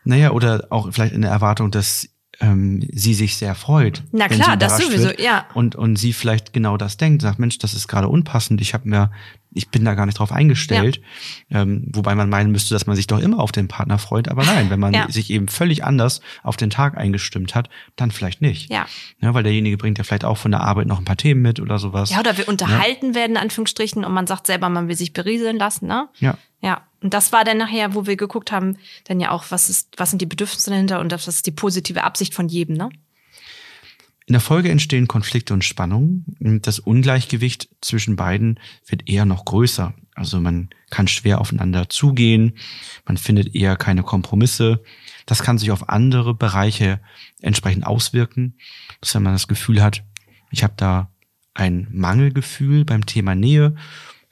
Naja, 0.05 0.32
oder 0.32 0.67
auch 0.70 0.91
vielleicht 0.93 1.15
in 1.15 1.22
der 1.22 1.31
Erwartung, 1.31 1.70
dass 1.70 2.08
ähm, 2.43 2.81
sie 2.93 3.15
sich 3.15 3.37
sehr 3.37 3.55
freut. 3.55 4.03
Na 4.11 4.29
klar, 4.29 4.56
das 4.56 4.77
sowieso, 4.79 5.08
wird. 5.08 5.20
ja. 5.20 5.46
Und, 5.55 5.77
und 5.77 5.96
sie 5.96 6.13
vielleicht 6.13 6.53
genau 6.53 6.77
das 6.77 6.96
denkt, 6.96 7.22
sagt, 7.22 7.39
Mensch, 7.39 7.58
das 7.58 7.72
ist 7.72 7.87
gerade 7.87 8.08
unpassend, 8.08 8.61
ich 8.61 8.75
habe 8.75 8.89
mir, 8.89 9.13
ich 9.53 9.69
bin 9.69 9.84
da 9.84 9.94
gar 9.94 10.06
nicht 10.06 10.19
drauf 10.19 10.32
eingestellt. 10.32 11.01
Ja. 11.49 11.63
Ähm, 11.63 11.87
wobei 11.93 12.17
man 12.17 12.29
meinen 12.29 12.51
müsste, 12.51 12.75
dass 12.75 12.87
man 12.87 12.96
sich 12.96 13.06
doch 13.06 13.20
immer 13.20 13.39
auf 13.39 13.53
den 13.53 13.69
Partner 13.69 13.99
freut, 13.99 14.29
aber 14.29 14.44
nein, 14.44 14.70
wenn 14.70 14.81
man 14.81 14.93
ja. 14.93 15.08
sich 15.08 15.31
eben 15.31 15.46
völlig 15.46 15.84
anders 15.84 16.20
auf 16.43 16.56
den 16.56 16.70
Tag 16.70 16.99
eingestimmt 16.99 17.55
hat, 17.55 17.70
dann 17.94 18.11
vielleicht 18.11 18.43
nicht. 18.43 18.70
Ja. 18.70 18.87
ja. 19.20 19.34
Weil 19.34 19.44
derjenige 19.44 19.77
bringt 19.77 19.99
ja 19.99 20.05
vielleicht 20.05 20.25
auch 20.25 20.37
von 20.37 20.51
der 20.51 20.63
Arbeit 20.63 20.89
noch 20.89 20.99
ein 20.99 21.05
paar 21.05 21.17
Themen 21.17 21.43
mit 21.43 21.61
oder 21.61 21.79
sowas. 21.79 22.11
Ja, 22.11 22.19
oder 22.20 22.37
wir 22.37 22.49
unterhalten 22.49 23.15
werden, 23.15 23.32
in 23.32 23.39
Anführungsstrichen, 23.39 24.05
und 24.05 24.13
man 24.13 24.27
sagt 24.27 24.49
selber, 24.49 24.69
man 24.69 24.89
will 24.89 24.96
sich 24.96 25.13
berieseln 25.13 25.58
lassen, 25.58 25.87
ne? 25.87 26.08
Ja. 26.19 26.37
Ja. 26.61 26.82
Und 27.03 27.15
das 27.15 27.32
war 27.32 27.44
dann 27.44 27.59
nachher, 27.59 27.94
wo 27.94 28.06
wir 28.06 28.17
geguckt 28.17 28.53
haben, 28.53 28.77
dann 29.05 29.21
ja 29.21 29.31
auch, 29.31 29.47
was 29.51 29.69
ist, 29.69 29.94
was 29.97 30.11
sind 30.11 30.23
die 30.23 30.27
Bedürfnisse 30.27 30.71
dahinter 30.71 31.01
und 31.01 31.11
das 31.11 31.29
ist 31.29 31.47
die 31.47 31.51
positive 31.51 32.05
Absicht 32.05 32.35
von 32.35 32.49
jedem, 32.49 32.77
ne? 32.77 32.91
In 34.27 34.35
der 34.35 34.41
Folge 34.41 34.71
entstehen 34.71 35.09
Konflikte 35.09 35.53
und 35.53 35.65
Spannungen. 35.65 36.25
Das 36.63 36.79
Ungleichgewicht 36.79 37.69
zwischen 37.81 38.15
beiden 38.15 38.61
wird 38.87 39.09
eher 39.09 39.25
noch 39.25 39.44
größer. 39.44 39.94
Also 40.15 40.41
man 40.41 40.71
kann 40.91 41.09
schwer 41.09 41.41
aufeinander 41.41 41.89
zugehen, 41.89 42.56
man 43.05 43.17
findet 43.17 43.55
eher 43.55 43.77
keine 43.77 44.05
Kompromisse. 44.05 44.82
Das 45.27 45.43
kann 45.43 45.59
sich 45.59 45.73
auf 45.73 45.89
andere 45.89 46.35
Bereiche 46.35 47.01
entsprechend 47.41 47.85
auswirken, 47.85 48.55
dass 49.01 49.15
wenn 49.15 49.25
man 49.25 49.32
das 49.32 49.49
Gefühl 49.49 49.82
hat, 49.82 50.05
ich 50.51 50.63
habe 50.63 50.75
da 50.77 51.11
ein 51.55 51.89
Mangelgefühl 51.91 52.85
beim 52.85 53.06
Thema 53.06 53.35
Nähe 53.35 53.75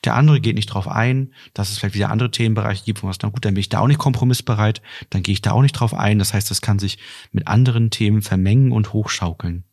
der 0.05 0.15
andere 0.15 0.41
geht 0.41 0.55
nicht 0.55 0.67
drauf 0.67 0.89
ein, 0.89 1.35
dass 1.53 1.71
es 1.71 1.79
vielleicht 1.79 1.95
wieder 1.95 2.11
andere 2.11 2.31
Themenbereiche 2.31 2.85
gibt, 2.85 3.03
wo 3.03 3.07
man 3.07 3.13
sagt, 3.13 3.23
na 3.23 3.29
gut, 3.29 3.45
dann 3.45 3.55
bin 3.55 3.61
ich 3.61 3.69
da 3.69 3.81
auch 3.81 3.87
nicht 3.87 3.99
kompromissbereit, 3.99 4.81
dann 5.11 5.23
gehe 5.23 5.33
ich 5.33 5.43
da 5.43 5.53
auch 5.53 5.63
nicht 5.63 5.73
drauf 5.73 5.95
ein. 5.95 6.19
Das 6.19 6.33
heißt, 6.33 6.51
das 6.51 6.63
kann 6.63 6.79
sich 6.79 6.99
mit 7.33 7.49
anderen 7.49 7.91
Themen 7.91 8.23
vermengen 8.23 8.73
und 8.73 8.93
hochschaukeln. 8.93 9.65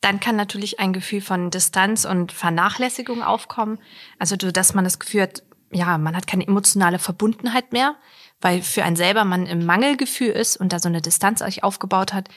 Dann 0.00 0.20
kann 0.20 0.36
natürlich 0.36 0.80
ein 0.80 0.92
Gefühl 0.92 1.22
von 1.22 1.50
Distanz 1.50 2.04
und 2.04 2.30
Vernachlässigung 2.30 3.22
aufkommen. 3.22 3.78
Also, 4.18 4.36
dass 4.36 4.74
man 4.74 4.84
das 4.84 4.98
Gefühl 4.98 5.22
hat, 5.22 5.42
ja, 5.72 5.96
man 5.96 6.14
hat 6.14 6.26
keine 6.26 6.46
emotionale 6.46 6.98
Verbundenheit 6.98 7.72
mehr, 7.72 7.96
weil 8.42 8.60
für 8.60 8.84
einen 8.84 8.96
selber 8.96 9.24
man 9.24 9.46
im 9.46 9.64
Mangelgefühl 9.64 10.28
ist 10.28 10.58
und 10.58 10.74
da 10.74 10.78
so 10.78 10.90
eine 10.90 11.00
Distanz 11.00 11.40
sich 11.40 11.64
aufgebaut 11.64 12.12
hat. 12.12 12.28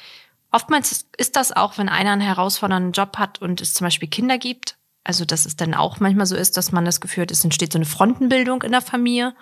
Oftmals 0.49 1.07
ist 1.17 1.35
das 1.35 1.51
auch, 1.51 1.77
wenn 1.77 1.89
einer 1.89 2.13
einen 2.13 2.21
herausfordernden 2.21 2.93
Job 2.93 3.17
hat 3.17 3.41
und 3.41 3.59
es 3.59 3.73
zum 3.73 3.85
Beispiel 3.85 4.07
Kinder 4.07 4.37
gibt 4.37 4.76
also, 5.07 5.23
dass 5.23 5.45
es 5.45 5.55
dann 5.55 5.73
auch 5.73 5.99
manchmal 5.99 6.25
so 6.25 6.35
ist, 6.35 6.57
dass 6.57 6.71
man 6.71 6.83
das 6.83 6.99
Gefühl 6.99 7.23
hat, 7.23 7.31
es 7.31 7.43
entsteht 7.43 7.71
so 7.71 7.77
eine 7.77 7.85
Frontenbildung 7.85 8.61
in 8.63 8.71
der 8.71 8.81
Familie. 8.81 9.33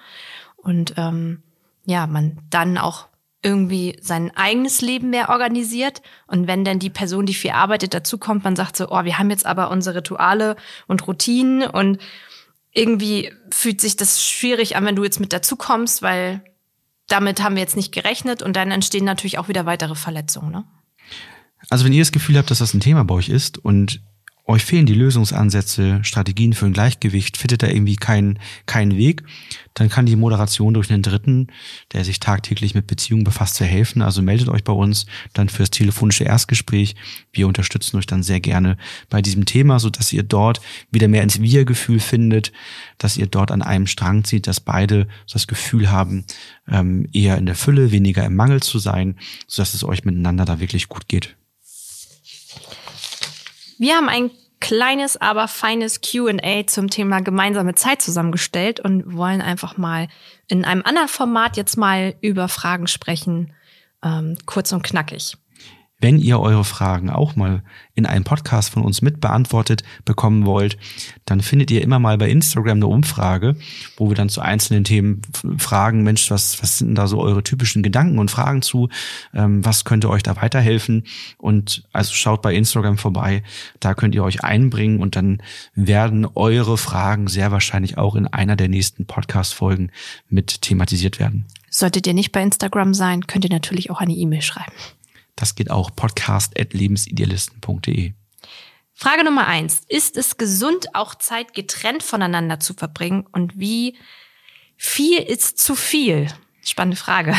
und 0.57 0.93
ähm, 0.97 1.43
ja, 1.85 2.07
man 2.07 2.39
dann 2.49 2.77
auch 2.77 3.07
irgendwie 3.43 3.97
sein 4.01 4.35
eigenes 4.35 4.81
Leben 4.81 5.11
mehr 5.11 5.29
organisiert. 5.29 6.01
Und 6.25 6.47
wenn 6.47 6.65
dann 6.65 6.79
die 6.79 6.89
Person, 6.89 7.27
die 7.27 7.35
viel 7.35 7.51
arbeitet, 7.51 7.93
dazukommt, 7.93 8.43
man 8.43 8.55
sagt 8.55 8.75
so, 8.75 8.89
oh, 8.89 9.03
wir 9.03 9.19
haben 9.19 9.29
jetzt 9.29 9.45
aber 9.45 9.69
unsere 9.69 9.97
Rituale 9.97 10.55
und 10.87 11.07
Routinen 11.07 11.67
und 11.67 11.99
irgendwie 12.71 13.31
fühlt 13.51 13.81
sich 13.81 13.95
das 13.95 14.23
schwierig 14.23 14.75
an, 14.75 14.85
wenn 14.85 14.95
du 14.95 15.03
jetzt 15.03 15.19
mit 15.19 15.31
dazukommst, 15.31 16.01
weil 16.01 16.43
damit 17.07 17.43
haben 17.43 17.55
wir 17.55 17.61
jetzt 17.61 17.75
nicht 17.75 17.91
gerechnet 17.91 18.41
und 18.41 18.55
dann 18.55 18.71
entstehen 18.71 19.05
natürlich 19.05 19.37
auch 19.37 19.47
wieder 19.47 19.67
weitere 19.67 19.93
Verletzungen. 19.93 20.51
Ne? 20.51 20.63
Also 21.69 21.85
wenn 21.85 21.93
ihr 21.93 22.01
das 22.01 22.11
Gefühl 22.11 22.37
habt, 22.37 22.49
dass 22.49 22.59
das 22.59 22.73
ein 22.73 22.79
Thema 22.79 23.03
bei 23.03 23.13
euch 23.13 23.29
ist 23.29 23.59
und 23.59 24.01
euch 24.47 24.63
fehlen 24.63 24.85
die 24.85 24.93
Lösungsansätze, 24.93 25.99
Strategien 26.03 26.53
für 26.53 26.67
ein 26.67 26.73
Gleichgewicht, 26.73 27.35
findet 27.37 27.63
da 27.63 27.67
irgendwie 27.67 27.95
keinen 27.95 28.37
keinen 28.67 28.95
Weg, 28.95 29.23
dann 29.73 29.89
kann 29.89 30.05
die 30.05 30.15
Moderation 30.15 30.73
durch 30.73 30.91
einen 30.91 31.01
Dritten, 31.01 31.47
der 31.93 32.05
sich 32.05 32.19
tagtäglich 32.19 32.75
mit 32.75 32.87
Beziehungen 32.87 33.23
befasst, 33.23 33.55
sehr 33.55 33.67
helfen. 33.67 34.01
Also 34.01 34.21
meldet 34.21 34.47
euch 34.47 34.63
bei 34.63 34.71
uns 34.71 35.07
dann 35.33 35.49
fürs 35.49 35.71
telefonische 35.71 36.23
Erstgespräch. 36.23 36.95
Wir 37.33 37.47
unterstützen 37.47 37.97
euch 37.97 38.05
dann 38.05 38.23
sehr 38.23 38.39
gerne 38.39 38.77
bei 39.09 39.21
diesem 39.21 39.45
Thema, 39.45 39.79
so 39.79 39.89
dass 39.89 40.13
ihr 40.13 40.23
dort 40.23 40.61
wieder 40.91 41.07
mehr 41.07 41.23
ins 41.23 41.41
Wir-Gefühl 41.41 41.99
findet, 41.99 42.51
dass 42.97 43.17
ihr 43.17 43.27
dort 43.27 43.51
an 43.51 43.61
einem 43.61 43.87
Strang 43.87 44.23
zieht, 44.23 44.47
dass 44.47 44.59
beide 44.59 45.07
das 45.31 45.47
Gefühl 45.47 45.91
haben, 45.91 46.23
ähm, 46.69 47.09
eher 47.11 47.37
in 47.37 47.45
der 47.47 47.55
Fülle, 47.55 47.91
weniger 47.91 48.23
im 48.23 48.35
Mangel 48.35 48.61
zu 48.61 48.79
sein, 48.79 49.17
so 49.47 49.61
dass 49.61 49.73
es 49.73 49.83
euch 49.83 50.05
miteinander 50.05 50.45
da 50.45 50.59
wirklich 50.59 50.87
gut 50.87 51.07
geht. 51.07 51.35
Wir 53.77 53.95
haben 53.95 54.09
ein 54.09 54.31
kleines, 54.59 55.17
aber 55.17 55.47
feines 55.47 56.01
QA 56.01 56.65
zum 56.65 56.89
Thema 56.89 57.19
gemeinsame 57.19 57.75
Zeit 57.75 58.01
zusammengestellt 58.01 58.79
und 58.79 59.15
wollen 59.15 59.41
einfach 59.41 59.77
mal 59.77 60.07
in 60.47 60.65
einem 60.65 60.81
anderen 60.83 61.07
Format 61.07 61.57
jetzt 61.57 61.77
mal 61.77 62.15
über 62.21 62.47
Fragen 62.47 62.87
sprechen, 62.87 63.53
ähm, 64.03 64.37
kurz 64.45 64.71
und 64.71 64.83
knackig. 64.83 65.37
Wenn 65.99 66.19
ihr 66.19 66.39
eure 66.39 66.65
Fragen 66.65 67.09
auch 67.09 67.35
mal 67.35 67.63
in 67.93 68.05
einem 68.05 68.25
Podcast 68.25 68.69
von 68.69 68.83
uns 68.83 69.01
mit 69.01 69.21
beantwortet 69.21 69.83
bekommen 70.03 70.45
wollt, 70.45 70.77
dann 71.23 71.39
findet 71.39 71.71
ihr 71.71 71.81
immer 71.81 71.99
mal 71.99 72.17
bei 72.17 72.29
Instagram 72.29 72.77
eine 72.77 72.87
Umfrage, 72.87 73.55
wo 73.95 74.09
wir 74.09 74.15
dann 74.15 74.27
zu 74.27 74.41
einzelnen 74.41 74.83
Themen 74.83 75.21
fragen, 75.57 76.03
Mensch, 76.03 76.29
was, 76.29 76.61
was 76.61 76.79
sind 76.79 76.95
da 76.95 77.07
so 77.07 77.21
eure 77.21 77.43
typischen 77.43 77.81
Gedanken 77.81 78.19
und 78.19 78.29
Fragen 78.29 78.61
zu? 78.61 78.89
Ähm, 79.33 79.63
was 79.63 79.85
könnte 79.85 80.09
euch 80.09 80.21
da 80.21 80.35
weiterhelfen? 80.35 81.05
Und 81.37 81.87
also 81.93 82.13
schaut 82.13 82.41
bei 82.41 82.53
Instagram 82.53 82.97
vorbei, 82.97 83.43
da 83.79 83.93
könnt 83.93 84.15
ihr 84.15 84.23
euch 84.23 84.43
einbringen 84.43 84.99
und 84.99 85.15
dann 85.15 85.41
werden 85.75 86.27
eure 86.35 86.77
Fragen 86.77 87.27
sehr 87.27 87.51
wahrscheinlich 87.51 87.97
auch 87.97 88.15
in 88.15 88.27
einer 88.27 88.57
der 88.57 88.67
nächsten 88.67 89.05
Podcast-Folgen 89.05 89.91
mit 90.27 90.61
thematisiert 90.61 91.19
werden. 91.19 91.45
Solltet 91.69 92.05
ihr 92.05 92.13
nicht 92.13 92.31
bei 92.31 92.41
Instagram 92.41 92.93
sein, 92.93 93.27
könnt 93.27 93.45
ihr 93.45 93.51
natürlich 93.51 93.91
auch 93.91 94.01
eine 94.01 94.13
E-Mail 94.13 94.41
schreiben. 94.41 94.73
Das 95.35 95.55
geht 95.55 95.71
auch 95.71 95.95
podcast.lebensidealisten.de. 95.95 98.13
Frage 98.93 99.23
Nummer 99.25 99.47
eins. 99.47 99.81
Ist 99.89 100.15
es 100.15 100.37
gesund, 100.37 100.95
auch 100.95 101.15
Zeit 101.15 101.53
getrennt 101.53 102.01
voneinander 102.01 102.61
zu 102.61 102.73
verbringen? 102.73 103.25
Und 103.31 103.59
wie 103.59 103.97
viel 104.77 105.19
ist 105.19 105.57
zu 105.57 105.75
viel? 105.75 106.27
Spannende 106.63 106.97
Frage. 106.97 107.35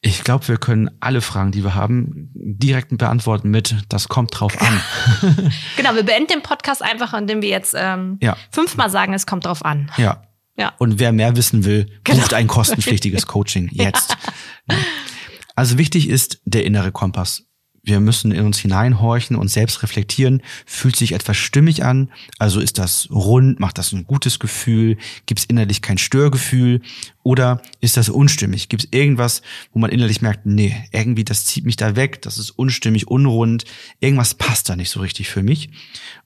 Ich 0.00 0.24
glaube, 0.24 0.48
wir 0.48 0.56
können 0.56 0.90
alle 1.00 1.20
Fragen, 1.20 1.52
die 1.52 1.64
wir 1.64 1.74
haben, 1.74 2.30
direkt 2.34 2.96
beantworten 2.96 3.50
mit, 3.50 3.74
das 3.88 4.08
kommt 4.08 4.38
drauf 4.38 4.60
an. 4.60 4.80
genau, 5.76 5.94
wir 5.94 6.04
beenden 6.04 6.28
den 6.28 6.42
Podcast 6.42 6.82
einfach, 6.82 7.12
indem 7.12 7.42
wir 7.42 7.48
jetzt 7.48 7.74
ähm, 7.76 8.18
ja. 8.22 8.36
fünfmal 8.50 8.88
sagen, 8.88 9.14
es 9.14 9.26
kommt 9.26 9.46
drauf 9.46 9.64
an. 9.64 9.90
Ja. 9.96 10.22
ja. 10.56 10.72
Und 10.78 10.98
wer 10.98 11.12
mehr 11.12 11.36
wissen 11.36 11.64
will, 11.64 11.90
genau. 12.04 12.20
bucht 12.20 12.34
ein 12.34 12.46
kostenpflichtiges 12.46 13.26
Coaching 13.36 13.68
jetzt. 13.72 14.16
Ja. 14.70 14.76
Also 15.56 15.78
wichtig 15.78 16.08
ist 16.08 16.40
der 16.44 16.64
innere 16.64 16.92
Kompass. 16.92 17.46
Wir 17.86 18.00
müssen 18.00 18.32
in 18.32 18.44
uns 18.44 18.58
hineinhorchen 18.58 19.36
und 19.36 19.46
selbst 19.46 19.84
reflektieren. 19.84 20.42
Fühlt 20.66 20.96
sich 20.96 21.12
etwas 21.12 21.36
stimmig 21.36 21.84
an? 21.84 22.10
Also 22.36 22.58
ist 22.58 22.78
das 22.78 23.08
rund? 23.12 23.60
Macht 23.60 23.78
das 23.78 23.92
ein 23.92 24.08
gutes 24.08 24.40
Gefühl? 24.40 24.98
Gibt 25.26 25.38
es 25.38 25.46
innerlich 25.46 25.82
kein 25.82 25.96
Störgefühl? 25.96 26.80
Oder 27.22 27.62
ist 27.80 27.96
das 27.96 28.08
unstimmig? 28.08 28.68
Gibt 28.68 28.84
es 28.84 28.88
irgendwas, 28.90 29.40
wo 29.72 29.78
man 29.78 29.90
innerlich 29.90 30.20
merkt, 30.20 30.46
nee, 30.46 30.74
irgendwie 30.90 31.22
das 31.22 31.44
zieht 31.44 31.64
mich 31.64 31.76
da 31.76 31.94
weg, 31.94 32.22
das 32.22 32.38
ist 32.38 32.50
unstimmig, 32.50 33.06
unrund, 33.06 33.64
irgendwas 34.00 34.34
passt 34.34 34.68
da 34.68 34.74
nicht 34.74 34.90
so 34.90 34.98
richtig 34.98 35.28
für 35.28 35.44
mich? 35.44 35.70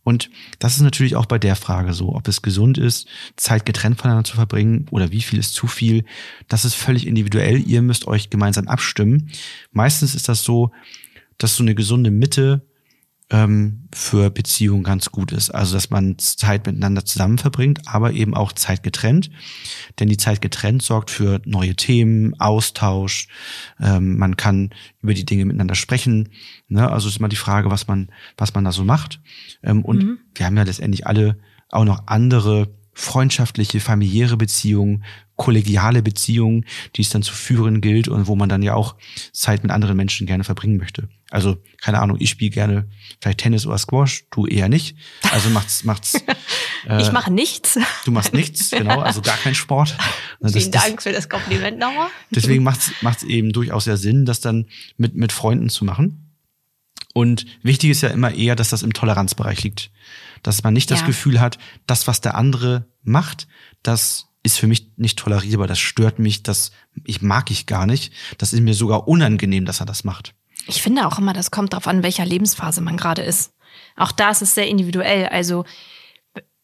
Und 0.02 0.30
das 0.58 0.76
ist 0.76 0.82
natürlich 0.82 1.16
auch 1.16 1.26
bei 1.26 1.38
der 1.38 1.56
Frage 1.56 1.92
so, 1.92 2.14
ob 2.14 2.26
es 2.26 2.40
gesund 2.40 2.78
ist, 2.78 3.06
Zeit 3.36 3.66
getrennt 3.66 4.00
voneinander 4.00 4.28
zu 4.28 4.36
verbringen 4.36 4.86
oder 4.90 5.10
wie 5.10 5.20
viel 5.20 5.38
ist 5.38 5.52
zu 5.52 5.66
viel. 5.66 6.04
Das 6.48 6.64
ist 6.64 6.74
völlig 6.74 7.06
individuell. 7.06 7.62
Ihr 7.66 7.82
müsst 7.82 8.06
euch 8.06 8.30
gemeinsam 8.30 8.66
abstimmen. 8.66 9.30
Meistens 9.72 10.14
ist 10.14 10.28
das 10.28 10.42
so, 10.42 10.70
dass 11.42 11.56
so 11.56 11.62
eine 11.62 11.74
gesunde 11.74 12.10
Mitte 12.10 12.62
ähm, 13.30 13.88
für 13.94 14.30
Beziehungen 14.30 14.82
ganz 14.82 15.10
gut 15.10 15.32
ist. 15.32 15.50
Also 15.50 15.74
dass 15.74 15.90
man 15.90 16.18
Zeit 16.18 16.66
miteinander 16.66 17.04
zusammen 17.04 17.38
verbringt, 17.38 17.80
aber 17.86 18.12
eben 18.12 18.34
auch 18.34 18.52
Zeit 18.52 18.82
getrennt. 18.82 19.30
Denn 19.98 20.08
die 20.08 20.16
Zeit 20.16 20.42
getrennt 20.42 20.82
sorgt 20.82 21.10
für 21.10 21.40
neue 21.44 21.76
Themen, 21.76 22.38
Austausch. 22.40 23.28
Ähm, 23.80 24.18
man 24.18 24.36
kann 24.36 24.70
über 25.00 25.14
die 25.14 25.24
Dinge 25.24 25.44
miteinander 25.44 25.76
sprechen. 25.76 26.30
Ne? 26.68 26.90
Also 26.90 27.08
ist 27.08 27.18
immer 27.18 27.28
die 27.28 27.36
Frage, 27.36 27.70
was 27.70 27.86
man, 27.86 28.10
was 28.36 28.54
man 28.54 28.64
da 28.64 28.72
so 28.72 28.84
macht. 28.84 29.20
Ähm, 29.62 29.84
und 29.84 30.02
mhm. 30.02 30.18
wir 30.34 30.46
haben 30.46 30.56
ja 30.56 30.64
letztendlich 30.64 31.06
alle 31.06 31.38
auch 31.70 31.84
noch 31.84 32.08
andere 32.08 32.79
freundschaftliche, 32.92 33.80
familiäre 33.80 34.36
Beziehungen, 34.36 35.04
kollegiale 35.36 36.02
Beziehungen, 36.02 36.66
die 36.96 37.02
es 37.02 37.08
dann 37.08 37.22
zu 37.22 37.32
führen 37.32 37.80
gilt 37.80 38.08
und 38.08 38.26
wo 38.26 38.36
man 38.36 38.48
dann 38.48 38.62
ja 38.62 38.74
auch 38.74 38.96
Zeit 39.32 39.62
mit 39.62 39.72
anderen 39.72 39.96
Menschen 39.96 40.26
gerne 40.26 40.44
verbringen 40.44 40.76
möchte. 40.76 41.08
Also, 41.30 41.56
keine 41.80 42.00
Ahnung, 42.00 42.18
ich 42.20 42.28
spiele 42.28 42.50
gerne 42.50 42.88
vielleicht 43.22 43.38
Tennis 43.38 43.64
oder 43.64 43.78
Squash, 43.78 44.24
du 44.32 44.46
eher 44.46 44.68
nicht. 44.68 44.96
Also 45.30 45.48
macht's, 45.50 45.84
macht's. 45.84 46.22
Äh, 46.88 47.02
ich 47.02 47.12
mache 47.12 47.30
nichts. 47.30 47.78
Du 48.06 48.10
machst 48.10 48.32
nichts, 48.32 48.70
genau, 48.70 49.00
also 49.00 49.20
gar 49.20 49.36
kein 49.36 49.54
Sport. 49.54 49.98
Das, 50.40 50.54
Vielen 50.54 50.70
Dank 50.70 50.96
das, 50.96 51.02
für 51.02 51.12
das 51.12 51.28
Kompliment 51.28 51.78
nochmal. 51.78 52.08
Deswegen 52.30 52.62
macht's, 52.64 52.92
macht's 53.02 53.22
eben 53.22 53.52
durchaus 53.52 53.84
sehr 53.84 53.98
Sinn, 53.98 54.24
das 54.24 54.40
dann 54.40 54.64
mit, 54.96 55.14
mit 55.14 55.32
Freunden 55.32 55.68
zu 55.68 55.84
machen. 55.84 56.29
Und 57.14 57.46
wichtig 57.62 57.90
ist 57.90 58.02
ja 58.02 58.10
immer 58.10 58.32
eher, 58.32 58.56
dass 58.56 58.70
das 58.70 58.82
im 58.82 58.92
Toleranzbereich 58.92 59.62
liegt. 59.62 59.90
Dass 60.42 60.62
man 60.62 60.74
nicht 60.74 60.90
das 60.90 61.00
ja. 61.00 61.06
Gefühl 61.06 61.40
hat, 61.40 61.58
das, 61.86 62.06
was 62.06 62.20
der 62.20 62.36
andere 62.36 62.86
macht, 63.02 63.48
das 63.82 64.28
ist 64.42 64.58
für 64.58 64.66
mich 64.66 64.92
nicht 64.96 65.18
tolerierbar, 65.18 65.66
das 65.66 65.78
stört 65.78 66.18
mich, 66.18 66.42
das 66.42 66.70
ich 67.04 67.20
mag 67.20 67.50
ich 67.50 67.66
gar 67.66 67.86
nicht. 67.86 68.12
Das 68.38 68.52
ist 68.52 68.60
mir 68.60 68.74
sogar 68.74 69.06
unangenehm, 69.08 69.66
dass 69.66 69.80
er 69.80 69.86
das 69.86 70.04
macht. 70.04 70.34
Ich 70.66 70.82
finde 70.82 71.06
auch 71.06 71.18
immer, 71.18 71.32
das 71.32 71.50
kommt 71.50 71.72
darauf 71.72 71.86
an, 71.86 72.02
welcher 72.02 72.24
Lebensphase 72.24 72.80
man 72.80 72.96
gerade 72.96 73.22
ist. 73.22 73.52
Auch 73.96 74.12
da 74.12 74.30
ist 74.30 74.42
es 74.42 74.54
sehr 74.54 74.68
individuell. 74.68 75.26
Also 75.26 75.64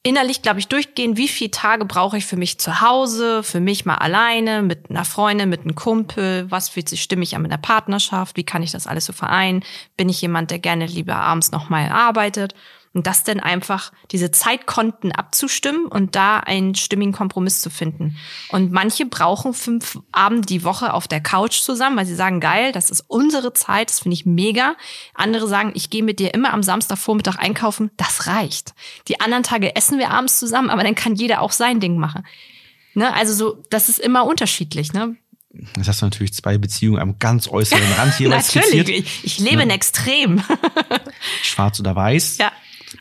innerlich, 0.06 0.40
glaube 0.40 0.60
ich, 0.60 0.68
durchgehen, 0.68 1.16
wie 1.16 1.26
viele 1.26 1.50
Tage 1.50 1.84
brauche 1.84 2.16
ich 2.16 2.26
für 2.26 2.36
mich 2.36 2.58
zu 2.58 2.80
Hause, 2.80 3.42
für 3.42 3.58
mich 3.58 3.84
mal 3.84 3.96
alleine, 3.96 4.62
mit 4.62 4.88
einer 4.88 5.04
Freundin, 5.04 5.48
mit 5.48 5.62
einem 5.62 5.75
Kumpel, 5.75 6.48
was 6.48 6.68
fühlt 6.68 6.88
sich 6.88 7.02
stimmig 7.02 7.34
an 7.34 7.42
mit 7.42 7.50
der 7.50 7.56
Partnerschaft, 7.56 8.36
wie 8.36 8.44
kann 8.44 8.62
ich 8.62 8.70
das 8.70 8.86
alles 8.86 9.06
so 9.06 9.12
vereinen, 9.12 9.64
bin 9.96 10.08
ich 10.08 10.22
jemand, 10.22 10.52
der 10.52 10.60
gerne 10.60 10.86
lieber 10.86 11.16
abends 11.16 11.50
nochmal 11.50 11.90
arbeitet 11.90 12.54
und 12.97 13.07
das 13.07 13.25
dann 13.25 13.41
einfach, 13.41 13.93
diese 14.11 14.31
Zeitkonten 14.31 15.12
abzustimmen 15.12 15.85
und 15.85 16.17
da 16.17 16.38
einen 16.41 16.75
stimmigen 16.75 17.12
Kompromiss 17.12 17.61
zu 17.61 17.69
finden. 17.69 18.17
Und 18.49 18.73
manche 18.73 19.05
brauchen 19.05 19.53
fünf 19.53 19.99
Abend 20.12 20.49
die 20.49 20.65
Woche 20.65 20.95
auf 20.95 21.07
der 21.07 21.21
Couch 21.21 21.61
zusammen, 21.61 21.99
weil 21.99 22.07
sie 22.07 22.15
sagen, 22.15 22.41
geil, 22.41 22.73
das 22.73 22.88
ist 22.88 23.05
unsere 23.07 23.53
Zeit, 23.53 23.91
das 23.91 24.00
finde 24.00 24.15
ich 24.15 24.25
mega. 24.25 24.76
Andere 25.12 25.47
sagen, 25.47 25.73
ich 25.75 25.91
gehe 25.91 26.03
mit 26.03 26.21
dir 26.21 26.33
immer 26.33 26.55
am 26.55 26.62
Samstagvormittag 26.62 27.37
einkaufen, 27.37 27.91
das 27.99 28.29
reicht. 28.29 28.73
Die 29.09 29.21
anderen 29.21 29.43
Tage 29.43 29.76
essen 29.76 29.99
wir 29.99 30.11
abends 30.11 30.38
zusammen, 30.38 30.71
aber 30.71 30.83
dann 30.83 30.95
kann 30.95 31.17
jeder 31.17 31.43
auch 31.43 31.53
sein 31.53 31.81
Ding 31.81 31.99
machen. 31.99 32.25
Ne? 32.95 33.12
Also 33.12 33.35
so, 33.35 33.62
das 33.69 33.91
ist 33.91 33.99
immer 33.99 34.25
unterschiedlich. 34.25 34.95
Ne? 34.95 35.17
Das 35.75 35.88
hast 35.88 36.03
du 36.03 36.07
natürlich 36.07 36.35
zwei 36.35 36.59
Beziehungen 36.59 36.99
am 36.99 37.19
ganz 37.19 37.49
äußeren 37.49 37.93
Rand 37.93 38.15
hier 38.15 38.29
Natürlich, 38.31 38.88
ich, 38.88 39.25
ich 39.25 39.38
lebe 39.38 39.57
ja. 39.57 39.62
in 39.62 39.71
Extrem. 39.71 40.43
Schwarz 41.43 41.81
oder 41.81 41.95
weiß. 41.95 42.38
Ja. 42.38 42.53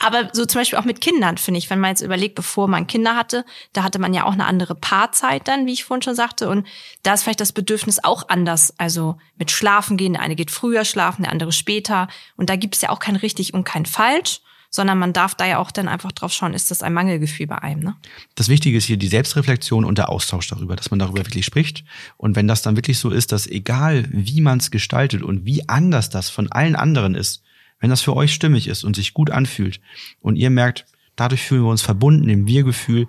Aber 0.05 0.29
so 0.33 0.45
zum 0.45 0.61
Beispiel 0.61 0.77
auch 0.77 0.85
mit 0.85 1.01
Kindern, 1.01 1.39
finde 1.39 1.57
ich, 1.57 1.71
wenn 1.71 1.79
man 1.79 1.89
jetzt 1.89 2.01
überlegt, 2.01 2.35
bevor 2.35 2.67
man 2.67 2.85
Kinder 2.85 3.15
hatte, 3.15 3.43
da 3.73 3.81
hatte 3.81 3.97
man 3.97 4.13
ja 4.13 4.25
auch 4.25 4.33
eine 4.33 4.45
andere 4.45 4.75
Paarzeit 4.75 5.47
dann, 5.47 5.65
wie 5.65 5.73
ich 5.73 5.83
vorhin 5.83 6.03
schon 6.03 6.13
sagte. 6.13 6.47
Und 6.47 6.67
da 7.01 7.15
ist 7.15 7.23
vielleicht 7.23 7.41
das 7.41 7.53
Bedürfnis 7.53 8.03
auch 8.03 8.29
anders. 8.29 8.71
Also 8.77 9.17
mit 9.39 9.49
Schlafen 9.49 9.97
gehen, 9.97 10.13
der 10.13 10.21
eine 10.21 10.35
geht 10.35 10.51
früher 10.51 10.85
schlafen, 10.85 11.23
der 11.23 11.31
andere 11.31 11.51
später. 11.51 12.07
Und 12.37 12.51
da 12.51 12.55
gibt 12.55 12.75
es 12.75 12.81
ja 12.81 12.89
auch 12.89 12.99
kein 12.99 13.15
richtig 13.15 13.55
und 13.55 13.63
kein 13.63 13.87
falsch 13.87 14.41
sondern 14.75 14.97
man 14.97 15.13
darf 15.13 15.35
da 15.35 15.45
ja 15.45 15.59
auch 15.59 15.71
dann 15.71 15.87
einfach 15.87 16.11
drauf 16.11 16.33
schauen, 16.33 16.53
ist 16.53 16.69
das 16.69 16.83
ein 16.83 16.93
Mangelgefühl 16.93 17.47
bei 17.47 17.59
einem. 17.59 17.81
Ne? 17.81 17.95
Das 18.35 18.49
Wichtige 18.49 18.77
ist 18.77 18.83
hier 18.83 18.97
die 18.97 19.07
Selbstreflexion 19.07 19.85
und 19.85 19.97
der 19.97 20.09
Austausch 20.09 20.49
darüber, 20.49 20.75
dass 20.75 20.91
man 20.91 20.99
darüber 20.99 21.19
wirklich 21.19 21.45
spricht. 21.45 21.85
Und 22.17 22.35
wenn 22.35 22.45
das 22.45 22.61
dann 22.61 22.75
wirklich 22.75 22.99
so 22.99 23.09
ist, 23.09 23.31
dass 23.31 23.47
egal 23.47 24.05
wie 24.11 24.41
man 24.41 24.57
es 24.57 24.71
gestaltet 24.71 25.23
und 25.23 25.45
wie 25.45 25.69
anders 25.69 26.09
das 26.09 26.29
von 26.29 26.51
allen 26.51 26.75
anderen 26.75 27.15
ist, 27.15 27.44
wenn 27.79 27.89
das 27.89 28.01
für 28.01 28.15
euch 28.15 28.33
stimmig 28.33 28.67
ist 28.67 28.83
und 28.83 28.95
sich 28.95 29.13
gut 29.13 29.29
anfühlt 29.29 29.79
und 30.21 30.35
ihr 30.35 30.49
merkt, 30.49 30.85
dadurch 31.15 31.43
fühlen 31.43 31.63
wir 31.63 31.69
uns 31.69 31.81
verbunden 31.81 32.29
im 32.29 32.47
Wir-Gefühl, 32.47 33.07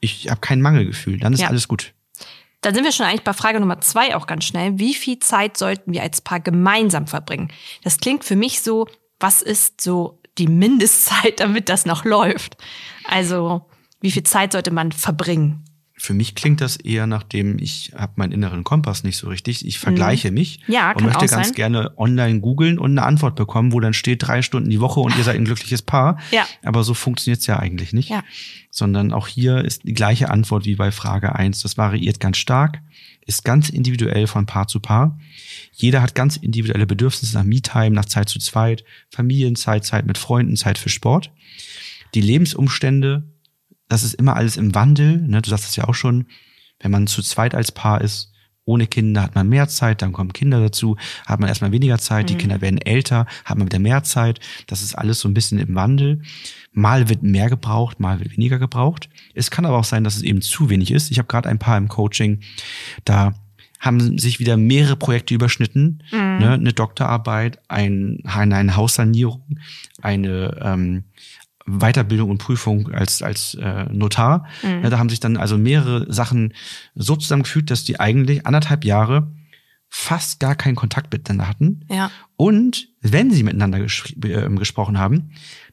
ich 0.00 0.30
habe 0.30 0.40
kein 0.40 0.60
Mangelgefühl, 0.60 1.18
dann 1.18 1.32
ist 1.32 1.40
ja. 1.40 1.48
alles 1.48 1.68
gut. 1.68 1.92
Dann 2.60 2.74
sind 2.74 2.84
wir 2.84 2.92
schon 2.92 3.06
eigentlich 3.06 3.22
bei 3.22 3.32
Frage 3.32 3.60
Nummer 3.60 3.80
zwei 3.80 4.16
auch 4.16 4.26
ganz 4.26 4.44
schnell. 4.44 4.78
Wie 4.78 4.94
viel 4.94 5.18
Zeit 5.20 5.56
sollten 5.56 5.92
wir 5.92 6.02
als 6.02 6.20
Paar 6.20 6.40
gemeinsam 6.40 7.06
verbringen? 7.06 7.52
Das 7.84 7.98
klingt 7.98 8.24
für 8.24 8.36
mich 8.36 8.62
so, 8.62 8.88
was 9.20 9.42
ist 9.42 9.80
so 9.80 10.20
die 10.38 10.48
Mindestzeit, 10.48 11.40
damit 11.40 11.68
das 11.68 11.86
noch 11.86 12.04
läuft? 12.04 12.56
Also, 13.04 13.66
wie 14.00 14.10
viel 14.10 14.24
Zeit 14.24 14.52
sollte 14.52 14.72
man 14.72 14.92
verbringen? 14.92 15.64
Für 16.00 16.14
mich 16.14 16.34
klingt 16.34 16.60
das 16.60 16.76
eher 16.76 17.06
nach 17.06 17.24
dem, 17.24 17.58
ich 17.58 17.92
habe 17.96 18.12
meinen 18.16 18.32
inneren 18.32 18.62
Kompass 18.62 19.02
nicht 19.02 19.16
so 19.16 19.28
richtig. 19.28 19.66
Ich 19.66 19.78
vergleiche 19.78 20.30
mich 20.30 20.60
Mhm. 20.66 20.74
Ja, 20.74 20.92
und 20.92 21.04
möchte 21.04 21.26
ganz 21.26 21.48
sein. 21.48 21.54
gerne 21.54 21.92
online 21.98 22.40
googeln 22.40 22.78
und 22.78 22.92
eine 22.92 23.02
Antwort 23.04 23.34
bekommen, 23.34 23.72
wo 23.72 23.80
dann 23.80 23.92
steht 23.92 24.26
drei 24.26 24.42
Stunden 24.42 24.70
die 24.70 24.80
Woche 24.80 25.00
und 25.00 25.16
ihr 25.18 25.24
seid 25.24 25.36
ein 25.36 25.44
glückliches 25.44 25.82
Paar. 25.82 26.18
Ja. 26.30 26.46
Aber 26.62 26.84
so 26.84 26.94
funktioniert's 26.94 27.46
ja 27.46 27.58
eigentlich 27.58 27.92
nicht. 27.92 28.10
Ja. 28.10 28.22
Sondern 28.70 29.12
auch 29.12 29.26
hier 29.26 29.64
ist 29.64 29.84
die 29.84 29.92
gleiche 29.94 30.30
Antwort 30.30 30.64
wie 30.64 30.76
bei 30.76 30.92
Frage 30.92 31.34
eins. 31.34 31.62
Das 31.62 31.76
variiert 31.76 32.20
ganz 32.20 32.36
stark, 32.36 32.80
ist 33.26 33.44
ganz 33.44 33.68
individuell 33.68 34.26
von 34.26 34.46
Paar 34.46 34.68
zu 34.68 34.78
Paar. 34.80 35.18
Jeder 35.72 36.00
hat 36.00 36.14
ganz 36.14 36.36
individuelle 36.36 36.86
Bedürfnisse 36.86 37.36
nach 37.36 37.44
Me-Time, 37.44 37.90
nach 37.90 38.04
Zeit 38.04 38.28
zu 38.28 38.38
zweit, 38.38 38.84
Familienzeit, 39.10 39.84
Zeit 39.84 40.06
mit 40.06 40.16
Freunden, 40.18 40.56
Zeit 40.56 40.78
für 40.78 40.88
Sport. 40.88 41.32
Die 42.14 42.20
Lebensumstände, 42.20 43.24
das 43.88 44.02
ist 44.02 44.14
immer 44.14 44.36
alles 44.36 44.56
im 44.56 44.74
Wandel. 44.74 45.18
Ne? 45.22 45.42
Du 45.42 45.50
sagst 45.50 45.68
es 45.68 45.76
ja 45.76 45.84
auch 45.84 45.94
schon, 45.94 46.26
wenn 46.80 46.90
man 46.90 47.06
zu 47.06 47.22
zweit 47.22 47.54
als 47.54 47.72
Paar 47.72 48.00
ist, 48.00 48.32
ohne 48.68 48.86
Kinder 48.86 49.22
hat 49.22 49.34
man 49.34 49.48
mehr 49.48 49.66
Zeit, 49.66 50.02
dann 50.02 50.12
kommen 50.12 50.34
Kinder 50.34 50.60
dazu, 50.60 50.98
hat 51.24 51.40
man 51.40 51.48
erstmal 51.48 51.72
weniger 51.72 51.96
Zeit, 51.96 52.28
die 52.28 52.34
Kinder 52.34 52.60
werden 52.60 52.78
älter, 52.78 53.24
hat 53.46 53.56
man 53.56 53.66
wieder 53.66 53.78
mehr 53.78 54.02
Zeit. 54.04 54.40
Das 54.66 54.82
ist 54.82 54.94
alles 54.94 55.20
so 55.20 55.28
ein 55.28 55.32
bisschen 55.32 55.58
im 55.58 55.74
Wandel. 55.74 56.20
Mal 56.72 57.08
wird 57.08 57.22
mehr 57.22 57.48
gebraucht, 57.48 57.98
mal 57.98 58.20
wird 58.20 58.32
weniger 58.32 58.58
gebraucht. 58.58 59.08
Es 59.34 59.50
kann 59.50 59.64
aber 59.64 59.78
auch 59.78 59.84
sein, 59.84 60.04
dass 60.04 60.16
es 60.16 60.22
eben 60.22 60.42
zu 60.42 60.68
wenig 60.68 60.90
ist. 60.90 61.10
Ich 61.10 61.18
habe 61.18 61.28
gerade 61.28 61.48
ein 61.48 61.58
Paar 61.58 61.78
im 61.78 61.88
Coaching, 61.88 62.40
da 63.06 63.32
haben 63.80 64.18
sich 64.18 64.38
wieder 64.38 64.56
mehrere 64.56 64.96
Projekte 64.96 65.34
überschnitten. 65.34 66.02
Ne? 66.10 66.52
Eine 66.52 66.72
Doktorarbeit, 66.72 67.60
ein, 67.68 68.18
eine, 68.24 68.56
eine 68.56 68.76
Haussanierung, 68.76 69.60
eine 70.02 70.58
ähm, 70.60 71.04
Weiterbildung 71.68 72.30
und 72.30 72.38
Prüfung 72.38 72.90
als, 72.92 73.22
als 73.22 73.54
äh, 73.54 73.84
Notar. 73.92 74.46
Ja, 74.62 74.88
da 74.90 74.98
haben 74.98 75.08
sich 75.10 75.20
dann 75.20 75.36
also 75.36 75.58
mehrere 75.58 76.10
Sachen 76.12 76.54
so 76.94 77.14
zusammengefügt, 77.16 77.70
dass 77.70 77.84
die 77.84 78.00
eigentlich 78.00 78.46
anderthalb 78.46 78.84
Jahre 78.84 79.30
fast 79.90 80.40
gar 80.40 80.54
keinen 80.54 80.74
Kontakt 80.76 81.12
miteinander 81.12 81.48
hatten. 81.48 81.84
Ja. 81.90 82.10
Und 82.36 82.88
wenn 83.00 83.30
sie 83.30 83.42
miteinander 83.42 83.78
gesch- 83.78 84.14
äh, 84.26 84.48
gesprochen 84.56 84.98
haben, 84.98 85.32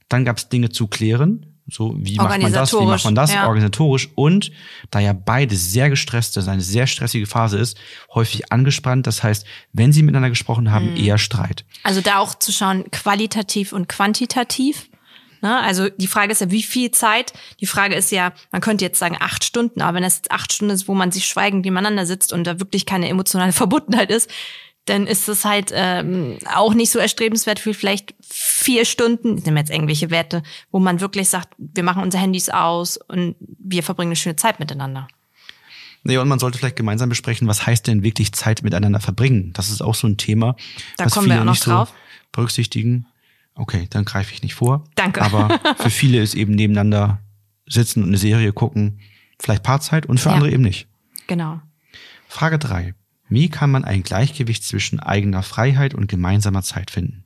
dann 0.10 0.26
gab 0.26 0.38
es 0.38 0.50
Dinge 0.50 0.70
zu 0.70 0.88
klären. 0.88 1.48
So, 1.68 1.96
wie 1.98 2.16
macht 2.18 2.40
man 2.42 2.54
das, 2.54 2.74
wie 2.74 2.86
macht 2.86 3.04
man 3.06 3.16
das, 3.16 3.34
ja. 3.34 3.48
organisatorisch. 3.48 4.10
Und 4.14 4.52
da 4.92 5.00
ja 5.00 5.14
beide 5.14 5.56
sehr 5.56 5.90
gestresst, 5.90 6.38
das 6.38 6.48
eine 6.48 6.62
sehr 6.62 6.86
stressige 6.86 7.26
Phase 7.26 7.58
ist, 7.58 7.76
häufig 8.14 8.52
angespannt. 8.52 9.08
Das 9.08 9.24
heißt, 9.24 9.46
wenn 9.74 9.92
sie 9.92 10.04
miteinander 10.04 10.30
gesprochen 10.30 10.72
haben, 10.72 10.92
Mhm. 10.92 10.98
eher 10.98 11.18
Streit. 11.18 11.66
Also 11.82 12.02
da 12.02 12.20
auch 12.20 12.36
zu 12.36 12.52
schauen, 12.52 12.84
qualitativ 12.92 13.74
und 13.74 13.90
quantitativ. 13.90 14.90
Ne? 15.46 15.60
Also 15.62 15.90
die 15.90 16.08
Frage 16.08 16.32
ist 16.32 16.42
ja, 16.42 16.50
wie 16.50 16.64
viel 16.64 16.90
Zeit? 16.90 17.32
Die 17.60 17.68
Frage 17.68 17.94
ist 17.94 18.12
ja, 18.12 18.34
man 18.52 18.62
könnte 18.62 18.84
jetzt 18.84 18.98
sagen 18.98 19.16
acht 19.20 19.44
Stunden, 19.44 19.84
aber 19.84 19.98
wenn 19.98 20.04
es 20.04 20.16
jetzt 20.16 20.32
acht 20.32 20.52
Stunden 20.52 20.74
ist, 20.74 20.88
wo 20.88 20.96
man 20.96 21.12
sich 21.12 21.28
schweigend 21.28 21.66
nebeneinander 21.66 22.08
sitzt 22.08 22.34
und 22.34 22.46
da 22.48 22.60
wirklich 22.60 22.88
keine 22.88 23.10
emotionale 23.10 23.52
Verbundenheit 23.54 24.10
ist, 24.10 24.28
dann 24.86 25.06
ist 25.06 25.30
es 25.30 25.46
halt 25.46 25.72
ähm, 25.72 26.40
auch 26.52 26.74
nicht 26.74 26.90
so 26.90 26.98
erstrebenswert 26.98 27.64
wie 27.64 27.76
vielleicht 27.76 28.16
vier 28.28 28.86
Stunden, 28.86 29.38
ich 29.38 29.46
nehme 29.46 29.60
jetzt 29.60 29.70
irgendwelche 29.70 30.10
Werte, 30.10 30.42
wo 30.72 30.80
man 30.80 31.00
wirklich 31.00 31.30
sagt, 31.30 31.50
wir 31.60 31.84
machen 31.84 32.02
unsere 32.02 32.24
Handys 32.24 32.50
aus 32.50 32.98
und 32.98 33.36
wir 33.40 33.84
verbringen 33.84 34.10
eine 34.10 34.16
schöne 34.16 34.38
Zeit 34.38 34.60
miteinander. 34.60 35.08
Nee, 36.02 36.18
und 36.18 36.28
man 36.28 36.40
sollte 36.40 36.58
vielleicht 36.58 36.76
gemeinsam 36.76 37.10
besprechen, 37.10 37.48
was 37.48 37.68
heißt 37.68 37.86
denn 37.86 38.02
wirklich 38.02 38.32
Zeit 38.34 38.64
miteinander 38.64 39.00
verbringen? 39.00 39.54
Das 39.54 39.70
ist 39.70 39.82
auch 39.84 39.94
so 39.96 40.08
ein 40.08 40.18
Thema, 40.18 40.56
Da 40.98 41.06
was 41.06 41.14
kommen 41.14 41.28
wir 41.28 41.34
viele 41.34 41.42
auch 41.42 41.46
noch 41.46 41.54
nicht 41.54 41.68
drauf. 41.68 41.90
so 41.90 41.96
berücksichtigen. 42.32 43.06
Okay, 43.56 43.88
dann 43.90 44.06
greife 44.06 44.34
ich 44.34 44.44
nicht 44.44 44.54
vor. 44.56 44.84
Danke. 44.96 45.22
Aber 45.22 45.60
für 45.78 45.90
viele 45.90 46.22
ist 46.22 46.36
eben 46.36 46.54
nebeneinander 46.54 47.20
sitzen 47.68 48.04
und 48.04 48.10
eine 48.10 48.18
Serie 48.18 48.54
gucken 48.54 49.00
vielleicht 49.40 49.64
Paarzeit 49.64 50.06
und 50.06 50.20
für 50.20 50.30
Ja. 50.30 50.36
andere 50.36 50.52
eben 50.52 50.64
nicht. 50.64 50.88
Genau. 51.28 51.62
Frage 52.28 52.60
drei: 52.60 52.94
Wie 53.30 53.50
kann 53.50 53.72
man 53.72 53.84
ein 53.86 54.04
Gleichgewicht 54.04 54.64
zwischen 54.64 55.00
eigener 55.00 55.44
Freiheit 55.44 55.94
und 55.94 56.08
gemeinsamer 56.08 56.64
Zeit 56.64 56.92
finden? 56.92 57.24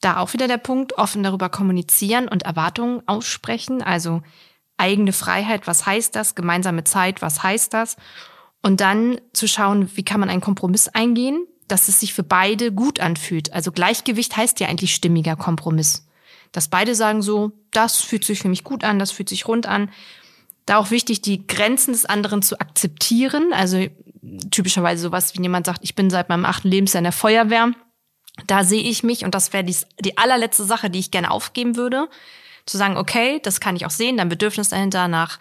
Da 0.00 0.16
auch 0.18 0.32
wieder 0.32 0.48
der 0.48 0.58
Punkt, 0.58 0.98
offen 0.98 1.22
darüber 1.22 1.48
kommunizieren 1.48 2.26
und 2.28 2.42
Erwartungen 2.42 3.02
aussprechen. 3.06 3.82
Also 3.82 4.22
eigene 4.76 5.12
Freiheit, 5.12 5.66
was 5.68 5.86
heißt 5.86 6.16
das? 6.16 6.34
Gemeinsame 6.34 6.82
Zeit, 6.82 7.22
was 7.22 7.42
heißt 7.44 7.72
das? 7.72 7.96
Und 8.62 8.80
dann 8.80 9.20
zu 9.32 9.46
schauen, 9.46 9.88
wie 9.96 10.04
kann 10.04 10.18
man 10.20 10.28
einen 10.28 10.40
Kompromiss 10.40 10.88
eingehen, 10.88 11.46
dass 11.72 11.88
es 11.88 12.00
sich 12.00 12.14
für 12.14 12.22
beide 12.22 12.72
gut 12.72 13.00
anfühlt. 13.00 13.52
Also 13.52 13.72
Gleichgewicht 13.72 14.36
heißt 14.36 14.60
ja 14.60 14.68
eigentlich 14.68 14.94
stimmiger 14.94 15.36
Kompromiss. 15.36 16.06
Dass 16.52 16.68
beide 16.68 16.94
sagen 16.94 17.22
so, 17.22 17.52
das 17.70 18.00
fühlt 18.00 18.24
sich 18.24 18.40
für 18.40 18.48
mich 18.48 18.62
gut 18.62 18.84
an, 18.84 18.98
das 18.98 19.10
fühlt 19.10 19.28
sich 19.28 19.48
rund 19.48 19.66
an. 19.66 19.90
Da 20.66 20.76
auch 20.76 20.90
wichtig, 20.90 21.22
die 21.22 21.46
Grenzen 21.46 21.92
des 21.92 22.04
anderen 22.04 22.42
zu 22.42 22.60
akzeptieren. 22.60 23.52
Also 23.52 23.86
typischerweise 24.50 25.02
sowas, 25.02 25.34
wie 25.36 25.42
jemand 25.42 25.66
sagt, 25.66 25.80
ich 25.82 25.94
bin 25.94 26.10
seit 26.10 26.28
meinem 26.28 26.44
achten 26.44 26.68
Lebensjahr 26.68 27.00
in 27.00 27.04
der 27.04 27.12
Feuerwehr 27.12 27.72
da 28.46 28.64
sehe 28.64 28.82
ich 28.82 29.02
mich, 29.02 29.24
und 29.24 29.34
das 29.34 29.52
wäre 29.52 29.64
die, 29.64 29.76
die 30.00 30.18
allerletzte 30.18 30.64
Sache, 30.64 30.90
die 30.90 30.98
ich 30.98 31.10
gerne 31.10 31.30
aufgeben 31.30 31.76
würde, 31.76 32.08
zu 32.66 32.76
sagen, 32.76 32.96
okay, 32.96 33.40
das 33.42 33.60
kann 33.60 33.76
ich 33.76 33.86
auch 33.86 33.90
sehen, 33.90 34.16
dein 34.16 34.28
Bedürfnis 34.28 34.70
dahinter 34.70 35.08
nach 35.08 35.38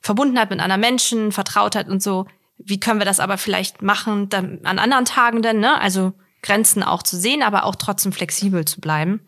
Verbundenheit 0.00 0.50
mit 0.50 0.60
anderen 0.60 0.80
Menschen, 0.80 1.32
Vertrautheit 1.32 1.88
und 1.88 2.02
so. 2.02 2.26
Wie 2.64 2.80
können 2.80 3.00
wir 3.00 3.06
das 3.06 3.20
aber 3.20 3.38
vielleicht 3.38 3.82
machen 3.82 4.28
dann, 4.28 4.60
an 4.64 4.78
anderen 4.78 5.04
Tagen 5.04 5.42
denn, 5.42 5.60
ne? 5.60 5.80
Also 5.80 6.12
Grenzen 6.42 6.82
auch 6.82 7.02
zu 7.02 7.16
sehen, 7.18 7.42
aber 7.42 7.64
auch 7.64 7.74
trotzdem 7.74 8.12
flexibel 8.12 8.64
zu 8.64 8.80
bleiben. 8.80 9.20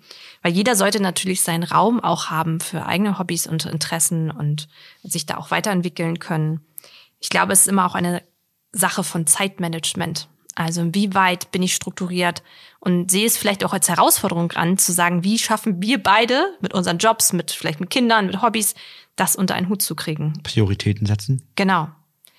Weil 0.43 0.53
jeder 0.53 0.77
sollte 0.77 1.01
natürlich 1.01 1.43
seinen 1.43 1.63
Raum 1.63 2.01
auch 2.01 2.31
haben 2.31 2.61
für 2.61 2.87
eigene 2.87 3.19
Hobbys 3.19 3.47
und 3.47 3.67
Interessen 3.67 4.31
und 4.31 4.69
sich 5.03 5.27
da 5.27 5.37
auch 5.37 5.51
weiterentwickeln 5.51 6.19
können. 6.19 6.61
Ich 7.21 7.29
glaube, 7.29 7.53
es 7.53 7.63
ist 7.63 7.69
immer 7.69 7.87
auch 7.87 7.95
eine 7.95 8.23
Sache 8.73 9.05
von 9.05 9.27
Zeitmanagement. 9.27 10.29
Also 10.55 10.83
inwieweit 10.83 11.51
bin 11.51 11.63
ich 11.63 11.75
strukturiert 11.75 12.43
und 12.81 13.11
sehe 13.11 13.27
es 13.27 13.39
vielleicht 13.39 13.65
auch 13.65 13.73
als 13.73 13.89
Herausforderung 13.89 14.53
an, 14.53 14.77
zu 14.77 14.93
sagen, 14.93 15.25
wie 15.25 15.39
schaffen 15.39 15.81
wir 15.81 16.03
beide 16.03 16.45
mit 16.61 16.75
unseren 16.75 16.99
Jobs, 16.99 17.33
mit 17.33 17.51
vielleicht 17.53 17.81
mit 17.81 17.91
Kindern, 17.91 18.27
mit 18.27 18.43
Hobbys, 18.43 18.75
das 19.17 19.37
unter 19.37 19.55
einen 19.55 19.69
Hut 19.69 19.83
zu 19.83 19.95
kriegen. 19.95 20.35
Prioritäten 20.43 21.07
setzen? 21.07 21.43
Genau. 21.57 21.89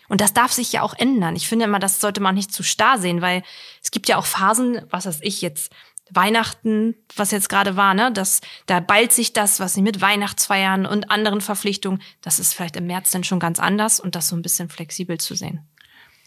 Und 0.09 0.21
das 0.21 0.33
darf 0.33 0.51
sich 0.51 0.71
ja 0.71 0.81
auch 0.81 0.93
ändern. 0.93 1.35
Ich 1.35 1.47
finde 1.47 1.65
immer, 1.65 1.79
das 1.79 1.99
sollte 1.99 2.21
man 2.21 2.35
nicht 2.35 2.51
zu 2.51 2.63
starr 2.63 2.99
sehen, 2.99 3.21
weil 3.21 3.43
es 3.81 3.91
gibt 3.91 4.07
ja 4.09 4.17
auch 4.17 4.25
Phasen, 4.25 4.81
was 4.89 5.05
weiß 5.05 5.19
ich 5.21 5.41
jetzt, 5.41 5.71
Weihnachten, 6.11 6.95
was 7.15 7.31
jetzt 7.31 7.49
gerade 7.49 7.75
war, 7.75 7.93
ne, 7.93 8.11
das, 8.11 8.41
da 8.65 8.79
ballt 8.79 9.11
sich 9.13 9.33
das, 9.33 9.59
was 9.59 9.73
sie 9.73 9.81
mit 9.81 10.01
Weihnachtsfeiern 10.01 10.85
und 10.85 11.09
anderen 11.09 11.41
Verpflichtungen, 11.41 12.01
das 12.21 12.39
ist 12.39 12.53
vielleicht 12.53 12.75
im 12.75 12.87
März 12.87 13.11
dann 13.11 13.23
schon 13.23 13.39
ganz 13.39 13.59
anders 13.59 13.99
und 13.99 14.15
das 14.15 14.27
so 14.27 14.35
ein 14.35 14.41
bisschen 14.41 14.69
flexibel 14.69 15.17
zu 15.17 15.35
sehen. 15.35 15.61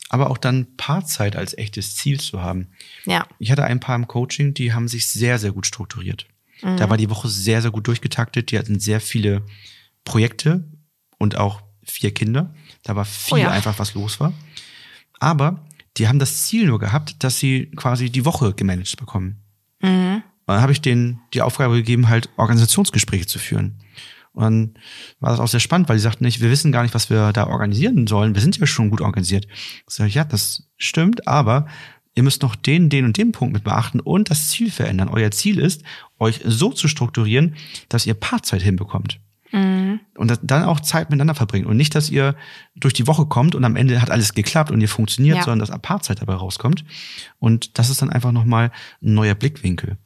Aber 0.09 0.31
auch 0.31 0.39
dann 0.39 0.77
Paarzeit 0.77 1.37
als 1.37 1.57
echtes 1.59 1.97
Ziel 1.97 2.21
zu 2.21 2.41
haben. 2.41 2.69
Ja. 3.05 3.27
Ich 3.39 3.51
hatte 3.51 3.65
ein 3.65 3.81
paar 3.81 3.97
im 3.97 4.07
Coaching, 4.07 4.55
die 4.55 4.73
haben 4.73 4.89
sich 4.89 5.07
sehr, 5.07 5.39
sehr 5.39 5.53
gut 5.53 5.67
strukturiert. 5.67 6.27
Mhm. 6.63 6.77
Da 6.77 6.89
war 6.89 6.97
die 6.97 7.11
Woche 7.11 7.29
sehr, 7.29 7.61
sehr 7.61 7.73
gut 7.73 7.87
durchgetaktet. 7.89 8.51
Die 8.51 8.59
hatten 8.59 8.79
sehr 8.79 9.01
viele 9.01 9.45
Projekte 10.05 10.65
und 11.19 11.37
auch 11.37 11.61
vier 11.85 12.15
Kinder. 12.15 12.55
Da 12.87 12.95
war 12.95 13.05
viel 13.05 13.35
Oh 13.35 13.37
ja. 13.39 13.51
einfach, 13.51 13.79
was 13.81 13.95
los 13.95 14.21
war. 14.21 14.33
Aber 15.19 15.67
die 15.97 16.07
haben 16.07 16.21
das 16.21 16.45
Ziel 16.45 16.67
nur 16.67 16.79
gehabt, 16.79 17.25
dass 17.25 17.41
sie 17.41 17.67
quasi 17.75 18.11
die 18.11 18.25
Woche 18.25 18.55
gemanagt 18.55 18.97
bekommen. 18.97 19.43
Mhm. 19.83 20.23
Und 20.47 20.55
dann 20.55 20.63
habe 20.63 20.71
ich 20.71 20.81
denen 20.81 21.21
die 21.35 21.43
Aufgabe 21.43 21.75
gegeben, 21.75 22.09
halt 22.09 22.29
Organisationsgespräche 22.37 23.27
zu 23.27 23.41
führen. 23.41 23.83
Und 24.33 24.43
dann 24.45 24.75
war 25.19 25.31
das 25.31 25.41
auch 25.41 25.49
sehr 25.49 25.59
spannend, 25.61 25.89
weil 25.89 25.97
die 25.97 26.03
sagten 26.03 26.25
nicht, 26.25 26.41
wir 26.41 26.51
wissen 26.51 26.71
gar 26.71 26.83
nicht, 26.83 26.95
was 26.95 27.11
wir 27.11 27.33
da 27.33 27.49
organisieren 27.49 28.07
sollen. 28.07 28.35
Wir 28.35 28.43
sind 28.43 28.57
ja 28.57 28.67
schon 28.67 28.91
gut 28.91 29.01
organisiert. 29.01 29.49
Ich 29.89 29.95
sage, 29.95 30.11
ja, 30.11 30.23
das 30.23 30.69
stimmt, 30.77 31.27
aber 31.27 31.67
ihr 32.15 32.23
müsst 32.23 32.43
noch 32.43 32.55
den, 32.55 32.89
den 32.89 33.05
und 33.05 33.17
den 33.17 33.33
Punkt 33.33 33.55
mit 33.55 33.65
beachten 33.65 33.99
und 33.99 34.31
das 34.31 34.51
Ziel 34.51 34.71
verändern. 34.71 35.09
Euer 35.09 35.33
Ziel 35.33 35.59
ist, 35.59 35.83
euch 36.21 36.41
so 36.45 36.73
zu 36.73 36.87
strukturieren, 36.87 37.57
dass 37.89 38.07
ihr 38.07 38.15
Paarzeit 38.15 38.63
hinbekommt. 38.63 39.19
Und 39.53 40.01
das- 40.31 40.41
dann 40.43 40.65
auch 40.65 40.81
Zeit 40.81 41.09
miteinander 41.11 41.35
verbringt. 41.35 41.67
Und 41.67 41.77
nicht, 41.77 41.95
dass 41.95 42.11
ihr 42.11 42.35
durch 42.75 42.93
die 42.95 43.07
Woche 43.07 43.27
kommt 43.27 43.55
und 43.55 43.65
am 43.65 43.77
Ende 43.77 44.03
hat 44.03 44.11
alles 44.11 44.35
geklappt 44.35 44.71
und 44.71 44.81
ihr 44.81 44.89
funktioniert, 44.89 45.37
Ja. 45.39 45.43
sondern 45.45 45.61
dass 45.61 45.71
Apart-Zeit 45.71 46.21
dabei 46.21 46.35
rauskommt. 46.35 46.85
Und 47.39 47.79
das 47.79 47.89
ist 47.91 48.03
dann 48.03 48.11
einfach 48.11 48.33
nochmal 48.33 48.71
ein 49.03 49.15
neuer 49.15 49.35
Blickwinkel. 49.35 49.97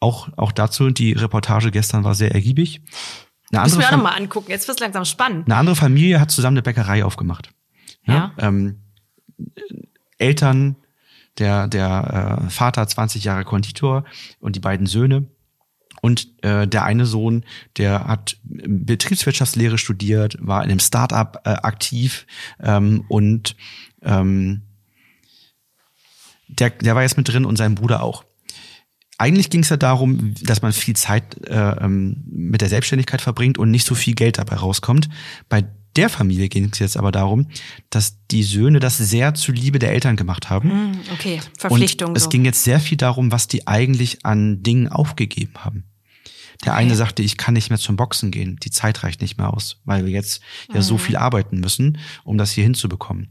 Auch, 0.00 0.28
auch 0.36 0.52
dazu, 0.52 0.90
die 0.90 1.12
Reportage 1.12 1.70
gestern 1.70 2.04
war 2.04 2.14
sehr 2.14 2.32
ergiebig. 2.34 2.82
Eine 3.52 3.62
Müssen 3.62 3.78
wir 3.78 3.86
auch 3.86 3.92
nochmal 3.92 4.20
angucken. 4.20 4.50
Jetzt 4.50 4.66
wird's 4.68 4.80
langsam 4.80 5.04
spannend. 5.04 5.46
eine 5.46 5.56
andere 5.56 5.76
Familie 5.76 6.20
hat 6.20 6.30
zusammen 6.32 6.56
eine 6.56 6.62
Bäckerei 6.62 7.04
aufgemacht. 7.04 7.50
Ja. 8.04 8.32
Ähm, 8.38 8.80
Eltern, 10.18 10.76
der, 11.38 11.68
der 11.68 12.40
äh, 12.46 12.50
Vater 12.50 12.86
20 12.86 13.24
Jahre 13.24 13.44
Konditor 13.44 14.04
und 14.40 14.56
die 14.56 14.60
beiden 14.60 14.86
Söhne. 14.86 15.26
Und 16.02 16.28
äh, 16.42 16.66
der 16.66 16.84
eine 16.84 17.06
Sohn, 17.06 17.44
der 17.76 18.06
hat 18.06 18.36
Betriebswirtschaftslehre 18.42 19.78
studiert, 19.78 20.36
war 20.40 20.62
in 20.62 20.70
einem 20.70 20.80
Startup 20.80 21.40
äh, 21.44 21.50
aktiv 21.50 22.26
ähm, 22.60 23.04
und 23.08 23.56
ähm, 24.02 24.62
der, 26.48 26.70
der 26.70 26.94
war 26.94 27.02
jetzt 27.02 27.16
mit 27.16 27.28
drin 27.28 27.44
und 27.44 27.56
sein 27.56 27.74
Bruder 27.74 28.02
auch. 28.02 28.24
Eigentlich 29.18 29.48
ging 29.48 29.62
es 29.62 29.70
ja 29.70 29.78
darum, 29.78 30.34
dass 30.42 30.60
man 30.60 30.72
viel 30.72 30.94
Zeit 30.94 31.46
äh, 31.48 31.54
ähm, 31.54 32.22
mit 32.26 32.60
der 32.60 32.68
Selbstständigkeit 32.68 33.22
verbringt 33.22 33.56
und 33.56 33.70
nicht 33.70 33.86
so 33.86 33.94
viel 33.94 34.14
Geld 34.14 34.38
dabei 34.38 34.56
rauskommt. 34.56 35.08
Bei 35.48 35.64
der 35.96 36.08
Familie 36.08 36.48
ging 36.48 36.68
es 36.72 36.78
jetzt 36.78 36.96
aber 36.96 37.12
darum, 37.12 37.48
dass 37.90 38.18
die 38.30 38.42
Söhne 38.42 38.80
das 38.80 38.98
sehr 38.98 39.34
zuliebe 39.34 39.78
der 39.78 39.92
Eltern 39.92 40.16
gemacht 40.16 40.50
haben. 40.50 40.70
Hm, 40.70 41.00
okay, 41.12 41.40
Verpflichtung. 41.58 42.10
Und 42.10 42.16
es 42.16 42.24
so. 42.24 42.28
ging 42.28 42.44
jetzt 42.44 42.64
sehr 42.64 42.80
viel 42.80 42.96
darum, 42.96 43.32
was 43.32 43.48
die 43.48 43.66
eigentlich 43.66 44.24
an 44.24 44.62
Dingen 44.62 44.88
aufgegeben 44.88 45.54
haben. 45.58 45.84
Der 46.64 46.74
eine 46.74 46.94
sagte, 46.94 47.22
ich 47.22 47.36
kann 47.36 47.54
nicht 47.54 47.70
mehr 47.70 47.78
zum 47.78 47.96
Boxen 47.96 48.30
gehen, 48.30 48.58
die 48.62 48.70
Zeit 48.70 49.02
reicht 49.02 49.20
nicht 49.20 49.38
mehr 49.38 49.52
aus, 49.52 49.80
weil 49.84 50.04
wir 50.04 50.12
jetzt 50.12 50.42
ja 50.72 50.82
so 50.82 50.98
viel 50.98 51.16
arbeiten 51.16 51.60
müssen, 51.60 51.98
um 52.24 52.38
das 52.38 52.52
hier 52.52 52.64
hinzubekommen. 52.64 53.28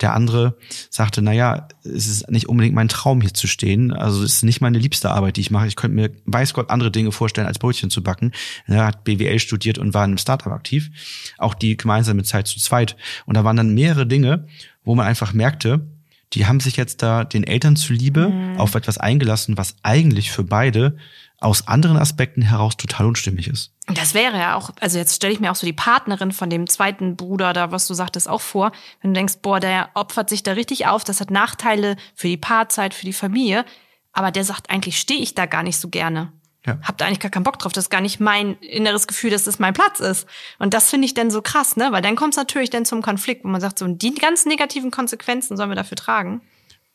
Der 0.00 0.14
andere 0.14 0.56
sagte, 0.90 1.22
na 1.22 1.32
ja, 1.32 1.66
es 1.82 2.06
ist 2.06 2.30
nicht 2.30 2.48
unbedingt 2.48 2.74
mein 2.74 2.88
Traum 2.88 3.20
hier 3.20 3.34
zu 3.34 3.48
stehen, 3.48 3.92
also 3.92 4.22
es 4.22 4.34
ist 4.34 4.42
nicht 4.44 4.60
meine 4.60 4.78
liebste 4.78 5.10
Arbeit, 5.10 5.36
die 5.36 5.40
ich 5.40 5.50
mache. 5.50 5.66
Ich 5.66 5.76
könnte 5.76 5.96
mir, 5.96 6.10
weiß 6.26 6.54
Gott, 6.54 6.70
andere 6.70 6.92
Dinge 6.92 7.10
vorstellen, 7.10 7.48
als 7.48 7.58
Brötchen 7.58 7.90
zu 7.90 8.02
backen. 8.02 8.32
Er 8.66 8.86
hat 8.86 9.04
BWL 9.04 9.38
studiert 9.40 9.78
und 9.78 9.94
war 9.94 10.04
in 10.04 10.10
einem 10.10 10.18
Startup 10.18 10.52
aktiv. 10.52 10.90
Auch 11.36 11.54
die 11.54 11.76
gemeinsame 11.76 12.22
Zeit 12.22 12.46
zu 12.46 12.60
zweit. 12.60 12.96
Und 13.26 13.36
da 13.36 13.44
waren 13.44 13.56
dann 13.56 13.74
mehrere 13.74 14.06
Dinge, 14.06 14.46
wo 14.84 14.94
man 14.94 15.06
einfach 15.06 15.32
merkte, 15.32 15.86
die 16.34 16.46
haben 16.46 16.60
sich 16.60 16.76
jetzt 16.76 17.02
da 17.02 17.24
den 17.24 17.44
Eltern 17.44 17.76
zuliebe 17.76 18.32
auf 18.58 18.74
etwas 18.74 18.98
eingelassen, 18.98 19.56
was 19.56 19.76
eigentlich 19.82 20.30
für 20.30 20.44
beide 20.44 20.96
aus 21.40 21.68
anderen 21.68 21.96
Aspekten 21.96 22.42
heraus 22.42 22.76
total 22.76 23.06
unstimmig 23.06 23.48
ist. 23.48 23.72
Das 23.86 24.12
wäre 24.12 24.36
ja 24.38 24.54
auch, 24.56 24.70
also 24.80 24.98
jetzt 24.98 25.14
stelle 25.14 25.32
ich 25.32 25.40
mir 25.40 25.52
auch 25.52 25.56
so 25.56 25.66
die 25.66 25.72
Partnerin 25.72 26.32
von 26.32 26.50
dem 26.50 26.66
zweiten 26.66 27.16
Bruder 27.16 27.52
da, 27.52 27.70
was 27.70 27.86
du 27.86 27.94
sagtest, 27.94 28.28
auch 28.28 28.40
vor. 28.40 28.72
Wenn 29.00 29.14
du 29.14 29.18
denkst, 29.18 29.36
boah, 29.40 29.60
der 29.60 29.90
opfert 29.94 30.28
sich 30.28 30.42
da 30.42 30.52
richtig 30.52 30.86
auf, 30.86 31.04
das 31.04 31.20
hat 31.20 31.30
Nachteile 31.30 31.96
für 32.14 32.26
die 32.26 32.36
Paarzeit, 32.36 32.92
für 32.92 33.06
die 33.06 33.12
Familie. 33.12 33.64
Aber 34.12 34.32
der 34.32 34.44
sagt, 34.44 34.68
eigentlich 34.70 34.98
stehe 34.98 35.20
ich 35.20 35.34
da 35.34 35.46
gar 35.46 35.62
nicht 35.62 35.78
so 35.78 35.88
gerne. 35.88 36.32
Ja. 36.66 36.78
Hab 36.82 36.98
da 36.98 37.06
eigentlich 37.06 37.20
gar 37.20 37.30
keinen 37.30 37.44
Bock 37.44 37.58
drauf. 37.58 37.72
Das 37.72 37.84
ist 37.84 37.90
gar 37.90 38.00
nicht 38.00 38.18
mein 38.18 38.54
inneres 38.58 39.06
Gefühl, 39.06 39.30
dass 39.30 39.44
das 39.44 39.60
mein 39.60 39.74
Platz 39.74 40.00
ist. 40.00 40.26
Und 40.58 40.74
das 40.74 40.90
finde 40.90 41.06
ich 41.06 41.14
dann 41.14 41.30
so 41.30 41.40
krass, 41.40 41.76
ne? 41.76 41.92
Weil 41.92 42.02
dann 42.02 42.16
kommt 42.16 42.34
es 42.34 42.36
natürlich 42.36 42.70
dann 42.70 42.84
zum 42.84 43.00
Konflikt, 43.00 43.44
wo 43.44 43.48
man 43.48 43.60
sagt, 43.60 43.78
so, 43.78 43.86
die 43.86 44.14
ganz 44.14 44.44
negativen 44.44 44.90
Konsequenzen 44.90 45.56
sollen 45.56 45.70
wir 45.70 45.76
dafür 45.76 45.96
tragen. 45.96 46.42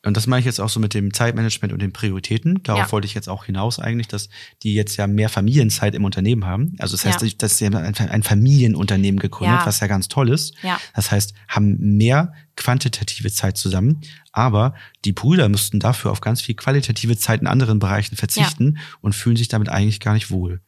Und 0.06 0.18
das 0.18 0.28
meine 0.28 0.42
ich 0.42 0.46
jetzt 0.46 0.60
auch 0.60 0.68
so 0.68 0.82
mit 0.82 0.94
dem 0.94 1.14
Zeitmanagement 1.14 1.72
und 1.72 1.82
den 1.82 1.94
Prioritäten. 1.94 2.62
Darauf 2.64 2.88
Ja. 2.88 2.92
wollte 2.92 3.06
ich 3.08 3.14
jetzt 3.14 3.30
auch 3.30 3.46
hinaus 3.46 3.80
eigentlich, 3.80 4.10
dass 4.10 4.28
die 4.62 4.74
jetzt 4.74 4.98
ja 4.98 5.08
mehr 5.08 5.30
Familienzeit 5.30 5.96
im 5.96 6.04
Unternehmen 6.04 6.46
haben. 6.46 6.76
Also 6.78 6.96
das 6.98 7.06
heißt, 7.06 7.22
Ja. 7.22 7.30
dass 7.38 7.58
sie 7.58 7.66
haben 7.66 7.76
ein, 7.76 7.96
ein 7.96 8.24
Familienunternehmen 8.24 9.18
gegründet, 9.20 9.62
Ja. 9.62 9.66
was 9.66 9.80
ja 9.80 9.88
ganz 9.88 10.10
toll 10.10 10.30
ist. 10.30 10.56
Ja. 10.62 10.78
Das 10.94 11.10
heißt, 11.12 11.34
haben 11.48 11.78
mehr 11.98 12.34
quantitative 12.58 13.32
Zeit 13.32 13.58
zusammen, 13.58 14.02
aber 14.34 14.76
die 15.06 15.14
Brüder 15.14 15.48
müssten 15.48 15.80
dafür 15.80 16.12
auf 16.12 16.20
ganz 16.20 16.42
viel 16.42 16.56
qualitative 16.56 17.18
Zeit 17.18 17.40
in 17.42 17.48
anderen 17.48 17.80
Bereichen 17.80 18.18
verzichten 18.18 18.78
und 19.02 19.16
fühlen 19.16 19.38
sich 19.38 19.48
damit 19.48 19.70
eigentlich 19.70 20.02
gar 20.02 20.14
nicht 20.14 20.30
wohl. 20.32 20.60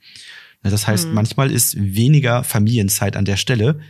Das 0.63 0.88
heißt, 0.88 1.10
Mhm. 1.10 1.13
manchmal 1.13 1.52
ist 1.52 1.76
weniger 1.78 2.43
Familienzeit 2.43 3.17
an 3.17 3.26
der 3.26 3.38
Stelle 3.38 3.82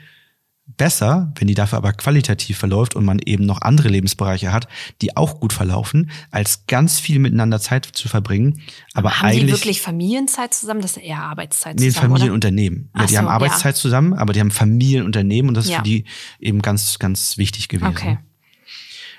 besser, 0.67 1.31
wenn 1.35 1.47
die 1.47 1.53
dafür 1.53 1.77
aber 1.77 1.93
qualitativ 1.93 2.57
verläuft 2.57 2.95
und 2.95 3.05
man 3.05 3.19
eben 3.19 3.45
noch 3.45 3.61
andere 3.61 3.87
Lebensbereiche 3.87 4.51
hat, 4.51 4.67
die 5.01 5.15
auch 5.15 5.39
gut 5.39 5.53
verlaufen, 5.53 6.09
als 6.31 6.65
ganz 6.67 6.99
viel 6.99 7.19
miteinander 7.19 7.59
Zeit 7.59 7.85
zu 7.85 8.07
verbringen. 8.07 8.61
Aber 8.93 9.19
haben 9.19 9.31
die 9.31 9.37
eigentlich 9.37 9.51
wirklich 9.51 9.81
Familienzeit 9.81 10.53
zusammen? 10.53 10.81
Das 10.81 10.97
ist 10.97 11.03
eher 11.03 11.21
Arbeitszeit 11.21 11.79
nee, 11.79 11.87
zusammen, 11.89 12.05
oder? 12.05 12.15
Familienunternehmen. 12.15 12.89
Ja, 12.95 13.05
die 13.05 13.13
so, 13.13 13.17
haben 13.19 13.25
ja. 13.25 13.31
Arbeitszeit 13.31 13.75
zusammen, 13.75 14.13
aber 14.13 14.33
die 14.33 14.39
haben 14.39 14.51
Familienunternehmen 14.51 15.49
und 15.49 15.55
das 15.55 15.65
ist 15.65 15.71
Ja. 15.71 15.77
für 15.77 15.83
die 15.83 16.05
eben 16.39 16.61
ganz, 16.61 16.99
ganz 16.99 17.37
wichtig 17.37 17.69
gewesen. 17.69 17.87
Okay. 17.87 18.17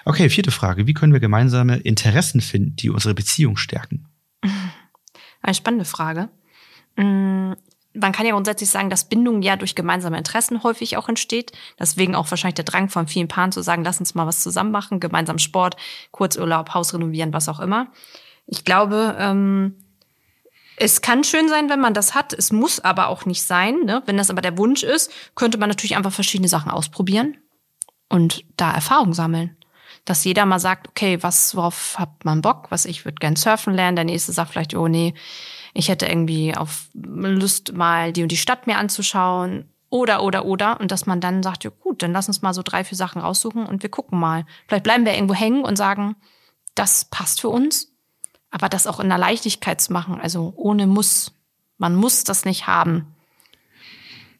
Okay, 0.04 0.30
vierte 0.30 0.52
Frage. 0.52 0.86
Wie 0.86 0.94
können 0.94 1.12
wir 1.12 1.20
gemeinsame 1.20 1.78
Interessen 1.78 2.40
finden, 2.40 2.76
die 2.76 2.90
unsere 2.90 3.14
Beziehung 3.14 3.56
stärken? 3.56 4.06
Eine 5.42 5.54
spannende 5.54 5.84
Frage. 5.84 6.28
Man 7.96 8.12
kann 8.12 8.26
ja 8.26 8.32
grundsätzlich 8.32 8.70
sagen, 8.70 8.90
dass 8.90 9.08
Bindung 9.08 9.42
ja 9.42 9.56
durch 9.56 9.74
gemeinsame 9.74 10.18
Interessen 10.18 10.62
häufig 10.62 10.96
auch 10.96 11.08
entsteht. 11.08 11.52
Deswegen 11.78 12.14
auch 12.14 12.30
wahrscheinlich 12.30 12.56
der 12.56 12.64
Drang 12.64 12.88
von 12.88 13.08
vielen 13.08 13.28
Paaren 13.28 13.52
zu 13.52 13.62
sagen, 13.62 13.84
lass 13.84 14.00
uns 14.00 14.14
mal 14.14 14.26
was 14.26 14.42
zusammen 14.42 14.70
machen, 14.70 15.00
gemeinsam 15.00 15.38
Sport, 15.38 15.76
Kurzurlaub, 16.10 16.74
Haus 16.74 16.94
renovieren, 16.94 17.32
was 17.32 17.48
auch 17.48 17.60
immer. 17.60 17.88
Ich 18.46 18.64
glaube, 18.64 19.16
ähm, 19.18 19.76
es 20.76 21.00
kann 21.00 21.24
schön 21.24 21.48
sein, 21.48 21.70
wenn 21.70 21.80
man 21.80 21.94
das 21.94 22.14
hat. 22.14 22.32
Es 22.32 22.52
muss 22.52 22.80
aber 22.80 23.08
auch 23.08 23.24
nicht 23.24 23.42
sein. 23.42 23.80
Ne? 23.84 24.02
Wenn 24.06 24.18
das 24.18 24.30
aber 24.30 24.42
der 24.42 24.58
Wunsch 24.58 24.82
ist, 24.82 25.10
könnte 25.34 25.58
man 25.58 25.68
natürlich 25.68 25.96
einfach 25.96 26.12
verschiedene 26.12 26.48
Sachen 26.48 26.70
ausprobieren 26.70 27.38
und 28.08 28.44
da 28.56 28.72
Erfahrung 28.72 29.14
sammeln. 29.14 29.56
Dass 30.04 30.24
jeder 30.24 30.46
mal 30.46 30.60
sagt, 30.60 30.88
okay, 30.88 31.22
was, 31.22 31.56
worauf 31.56 31.98
hat 31.98 32.24
man 32.24 32.42
Bock? 32.42 32.66
Was, 32.70 32.84
ich 32.84 33.04
würde 33.04 33.16
gern 33.16 33.34
surfen 33.34 33.74
lernen. 33.74 33.96
Der 33.96 34.04
nächste 34.04 34.32
sagt 34.32 34.52
vielleicht, 34.52 34.74
oh 34.74 34.86
nee, 34.86 35.14
ich 35.76 35.88
hätte 35.88 36.06
irgendwie 36.06 36.56
auf 36.56 36.88
Lust, 36.94 37.74
mal 37.74 38.12
die 38.12 38.22
und 38.22 38.32
die 38.32 38.36
Stadt 38.36 38.66
mir 38.66 38.78
anzuschauen. 38.78 39.68
Oder, 39.88 40.22
oder, 40.22 40.44
oder. 40.44 40.80
Und 40.80 40.90
dass 40.90 41.06
man 41.06 41.20
dann 41.20 41.42
sagt, 41.42 41.64
ja 41.64 41.70
gut, 41.70 42.02
dann 42.02 42.12
lass 42.12 42.28
uns 42.28 42.42
mal 42.42 42.54
so 42.54 42.62
drei, 42.62 42.82
vier 42.82 42.96
Sachen 42.96 43.20
raussuchen 43.20 43.66
und 43.66 43.82
wir 43.82 43.90
gucken 43.90 44.18
mal. 44.18 44.44
Vielleicht 44.66 44.84
bleiben 44.84 45.04
wir 45.04 45.14
irgendwo 45.14 45.34
hängen 45.34 45.64
und 45.64 45.76
sagen, 45.76 46.16
das 46.74 47.04
passt 47.04 47.40
für 47.40 47.48
uns. 47.48 47.92
Aber 48.50 48.68
das 48.68 48.86
auch 48.86 49.00
in 49.00 49.08
der 49.08 49.18
Leichtigkeit 49.18 49.80
zu 49.80 49.92
machen, 49.92 50.20
also 50.20 50.52
ohne 50.56 50.86
Muss. 50.86 51.32
Man 51.78 51.94
muss 51.94 52.24
das 52.24 52.44
nicht 52.44 52.66
haben. 52.66 53.14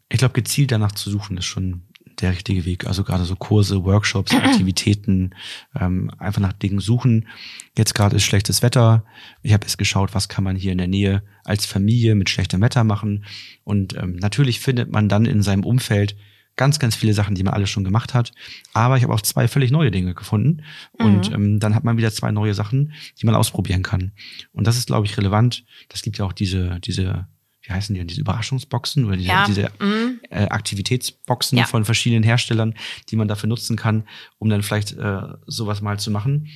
Ich 0.09 0.19
glaube, 0.19 0.35
gezielt 0.35 0.73
danach 0.73 0.93
zu 0.93 1.11
suchen, 1.11 1.37
ist 1.37 1.45
schon 1.45 1.83
der 2.21 2.33
richtige 2.33 2.65
Weg. 2.65 2.87
Also 2.87 3.05
gerade 3.05 3.25
so 3.25 3.37
Kurse, 3.37 3.85
Workshops, 3.85 4.35
Aktivitäten, 4.35 5.35
ähm, 5.79 6.11
einfach 6.19 6.41
nach 6.41 6.53
Dingen 6.53 6.81
suchen. 6.81 7.29
Jetzt 7.77 7.95
gerade 7.95 8.17
ist 8.17 8.25
schlechtes 8.25 8.63
Wetter. 8.63 9.05
Ich 9.43 9.53
habe 9.53 9.65
jetzt 9.65 9.79
geschaut, 9.79 10.15
was 10.15 10.29
kann 10.29 10.45
man 10.45 10.57
hier 10.57 10.73
in 10.73 10.79
der 10.79 10.89
Nähe 10.89 11.23
als 11.45 11.67
Familie 11.67 12.15
mit 12.15 12.31
schlechtem 12.31 12.61
Wetter 12.61 12.85
machen. 12.85 13.25
Und 13.65 13.97
ähm, 13.97 14.17
natürlich 14.17 14.61
findet 14.61 14.91
man 14.91 15.09
dann 15.09 15.27
in 15.27 15.43
seinem 15.43 15.65
Umfeld 15.65 16.17
ganz, 16.57 16.79
ganz 16.79 16.97
viele 16.97 17.13
Sachen, 17.13 17.35
die 17.35 17.43
man 17.43 17.55
alles 17.55 17.71
schon 17.71 17.85
gemacht 17.85 18.15
hat. 18.15 18.33
Aber 18.73 18.97
ich 18.97 19.03
habe 19.03 19.15
auch 19.15 19.21
zwei 19.21 19.47
völlig 19.47 19.71
neue 19.71 19.91
Dinge 19.91 20.15
gefunden. 20.15 20.63
Und 20.93 21.31
ähm, 21.33 21.61
dann 21.61 21.75
hat 21.75 21.85
man 21.85 21.99
wieder 21.99 22.11
zwei 22.11 22.33
neue 22.33 22.55
Sachen, 22.55 22.95
die 23.21 23.27
man 23.27 23.35
ausprobieren 23.35 23.83
kann. 23.83 24.13
Und 24.53 24.67
das 24.67 24.77
ist, 24.77 24.87
glaube 24.87 25.07
ich, 25.07 25.17
relevant. 25.19 25.65
Das 25.89 26.03
gibt 26.03 26.19
ja 26.19 26.25
auch 26.25 26.33
diese, 26.33 26.81
diese, 26.81 27.27
wie 27.63 27.73
heißen 27.73 27.95
die 27.95 28.01
denn, 28.01 28.09
diese 28.09 28.23
Überraschungsboxen 28.23 29.05
oder 29.05 29.17
diese, 29.17 29.29
Ja, 29.29 29.47
diese 29.47 29.71
mhm. 29.79 30.16
Äh, 30.31 30.47
Aktivitätsboxen 30.49 31.59
Ja. 31.59 31.65
von 31.65 31.85
verschiedenen 31.85 32.23
Herstellern, 32.23 32.75
die 33.11 33.17
man 33.17 33.29
dafür 33.29 33.49
nutzen 33.49 33.77
kann, 33.77 34.05
um 34.39 34.49
dann 34.49 34.63
vielleicht 34.63 34.93
äh, 34.93 35.23
sowas 35.47 35.81
mal 35.81 35.99
zu 35.99 36.11
machen. 36.11 36.49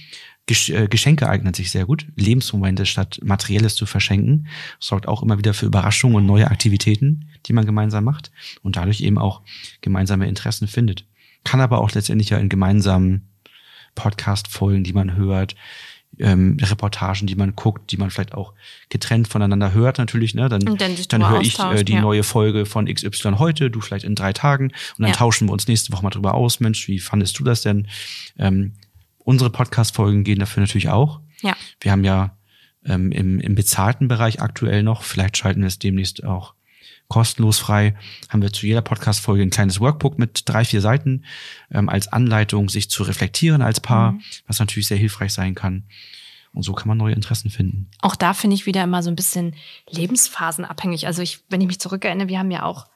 Gesch 0.46 0.70
äh, 0.70 0.88
Geschenke 0.88 1.28
eignen 1.28 1.54
sich 1.54 1.70
sehr 1.70 1.84
gut. 1.86 2.06
Lebensmomente 2.16 2.86
statt 2.86 3.20
Materielles 3.22 3.74
zu 3.76 3.86
verschenken, 3.86 4.48
sorgt 4.80 5.06
auch 5.06 5.22
immer 5.22 5.38
wieder 5.38 5.54
für 5.54 5.66
Überraschungen 5.66 6.16
und 6.16 6.26
neue 6.26 6.50
Aktivitäten, 6.50 7.28
die 7.46 7.52
man 7.52 7.66
gemeinsam 7.66 8.04
macht 8.04 8.32
und 8.62 8.76
dadurch 8.76 9.00
eben 9.00 9.18
auch 9.18 9.42
gemeinsame 9.80 10.26
Interessen 10.26 10.66
findet. 10.66 11.04
Kann 11.44 11.60
aber 11.60 11.78
auch 11.78 11.92
letztendlich 11.92 12.30
ja 12.30 12.38
in 12.38 12.48
gemeinsamen 12.48 13.28
Podcast-Folgen, 13.94 14.84
die 14.84 14.92
man 14.92 15.14
hört, 15.16 15.56
ähm, 16.20 16.56
Reportagen, 16.60 17.26
die 17.26 17.34
man 17.34 17.54
guckt, 17.56 17.90
die 17.90 17.96
man 17.96 18.10
vielleicht 18.10 18.34
auch 18.34 18.54
getrennt 18.88 19.28
voneinander 19.28 19.72
hört 19.72 19.98
natürlich, 19.98 20.34
ne? 20.34 20.48
Dann, 20.48 20.60
dann 20.60 21.28
höre 21.28 21.40
ich 21.40 21.58
äh, 21.58 21.84
die 21.84 21.94
ja. 21.94 22.00
neue 22.00 22.22
Folge 22.22 22.66
von 22.66 22.86
XY 22.86 23.34
heute, 23.38 23.70
du 23.70 23.80
vielleicht 23.80 24.04
in 24.04 24.14
drei 24.14 24.32
Tagen 24.32 24.66
und 24.66 25.00
dann 25.00 25.08
Ja. 25.08 25.16
tauschen 25.16 25.48
wir 25.48 25.52
uns 25.52 25.66
nächste 25.66 25.92
Woche 25.92 26.02
mal 26.02 26.10
drüber 26.10 26.34
aus. 26.34 26.60
Mensch, 26.60 26.86
wie 26.88 26.98
fandest 26.98 27.38
du 27.38 27.44
das 27.44 27.62
denn? 27.62 27.88
Ähm, 28.38 28.74
unsere 29.18 29.50
Podcast-Folgen 29.50 30.24
gehen 30.24 30.38
dafür 30.38 30.62
natürlich 30.62 30.88
auch. 30.88 31.20
Ja. 31.42 31.56
Wir 31.80 31.92
haben 31.92 32.04
ja 32.04 32.36
ähm, 32.84 33.12
im, 33.12 33.40
im 33.40 33.54
bezahlten 33.54 34.08
Bereich 34.08 34.40
aktuell 34.40 34.82
noch, 34.82 35.02
vielleicht 35.02 35.36
schalten 35.36 35.60
wir 35.60 35.68
es 35.68 35.78
demnächst 35.78 36.24
auch 36.24 36.54
kostenlos 37.10 37.58
frei, 37.58 37.94
haben 38.30 38.40
wir 38.40 38.50
zu 38.52 38.64
jeder 38.66 38.80
Podcast-Folge 38.80 39.42
ein 39.42 39.50
kleines 39.50 39.80
Workbook 39.80 40.18
mit 40.18 40.48
drei, 40.48 40.64
vier 40.64 40.80
Seiten 40.80 41.24
ähm, 41.70 41.90
als 41.90 42.08
Anleitung, 42.08 42.70
sich 42.70 42.88
zu 42.88 43.02
reflektieren 43.02 43.60
als 43.60 43.80
Paar, 43.80 44.12
Mhm. 44.12 44.22
was 44.46 44.58
natürlich 44.60 44.86
sehr 44.86 44.96
hilfreich 44.96 45.34
sein 45.34 45.54
kann. 45.54 45.84
Und 46.52 46.62
so 46.62 46.72
kann 46.72 46.88
man 46.88 46.96
neue 46.98 47.14
Interessen 47.14 47.50
finden. 47.50 47.90
Auch 48.00 48.16
da 48.16 48.32
finde 48.34 48.54
ich 48.54 48.66
wieder 48.66 48.82
immer 48.82 49.02
so 49.02 49.10
ein 49.10 49.16
bisschen 49.16 49.54
lebensphasenabhängig. 49.90 51.06
Also 51.06 51.22
ich, 51.22 51.40
wenn 51.48 51.60
ich 51.60 51.66
mich 51.66 51.78
zurückerinnere, 51.80 52.28
wir 52.28 52.38
haben 52.38 52.50
ja 52.50 52.62
auch 52.64 52.86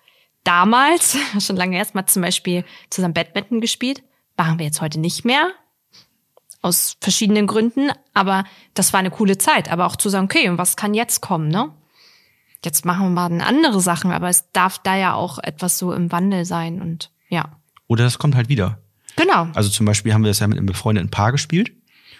damals, 0.44 1.16
schon 1.44 1.56
lange 1.56 1.76
erst 1.76 1.94
mal 1.94 2.06
zum 2.06 2.22
Beispiel 2.22 2.64
zusammen 2.90 3.14
Badminton 3.14 3.60
gespielt. 3.60 4.02
Machen 4.36 4.58
wir 4.58 4.66
jetzt 4.66 4.80
heute 4.80 4.98
nicht 4.98 5.24
mehr. 5.24 5.50
Aus 6.62 6.96
verschiedenen 7.00 7.46
Gründen. 7.46 7.90
Aber 8.14 8.44
das 8.74 8.92
war 8.92 9.00
eine 9.00 9.10
coole 9.10 9.38
Zeit. 9.38 9.70
Aber 9.70 9.86
auch 9.86 9.96
zu 9.96 10.08
sagen, 10.08 10.24
okay, 10.24 10.48
und 10.48 10.58
was 10.58 10.76
kann 10.76 10.94
jetzt 10.94 11.20
kommen, 11.20 11.48
ne? 11.48 11.70
Jetzt 12.64 12.84
machen 12.84 13.06
wir 13.06 13.10
mal 13.28 13.40
andere 13.40 13.80
Sachen, 13.80 14.10
aber 14.12 14.28
es 14.28 14.50
darf 14.52 14.78
da 14.78 14.96
ja 14.96 15.14
auch 15.14 15.38
etwas 15.38 15.78
so 15.78 15.92
im 15.92 16.10
Wandel 16.12 16.44
sein 16.44 16.80
und 16.80 17.10
ja. 17.28 17.56
Oder 17.86 18.04
das 18.04 18.18
kommt 18.18 18.34
halt 18.34 18.48
wieder. 18.48 18.78
Genau. 19.16 19.48
Also 19.54 19.68
zum 19.68 19.86
Beispiel 19.86 20.14
haben 20.14 20.24
wir 20.24 20.28
das 20.30 20.38
ja 20.40 20.46
mit 20.46 20.58
einem 20.58 20.66
befreundeten 20.66 21.10
Paar 21.10 21.32
gespielt 21.32 21.72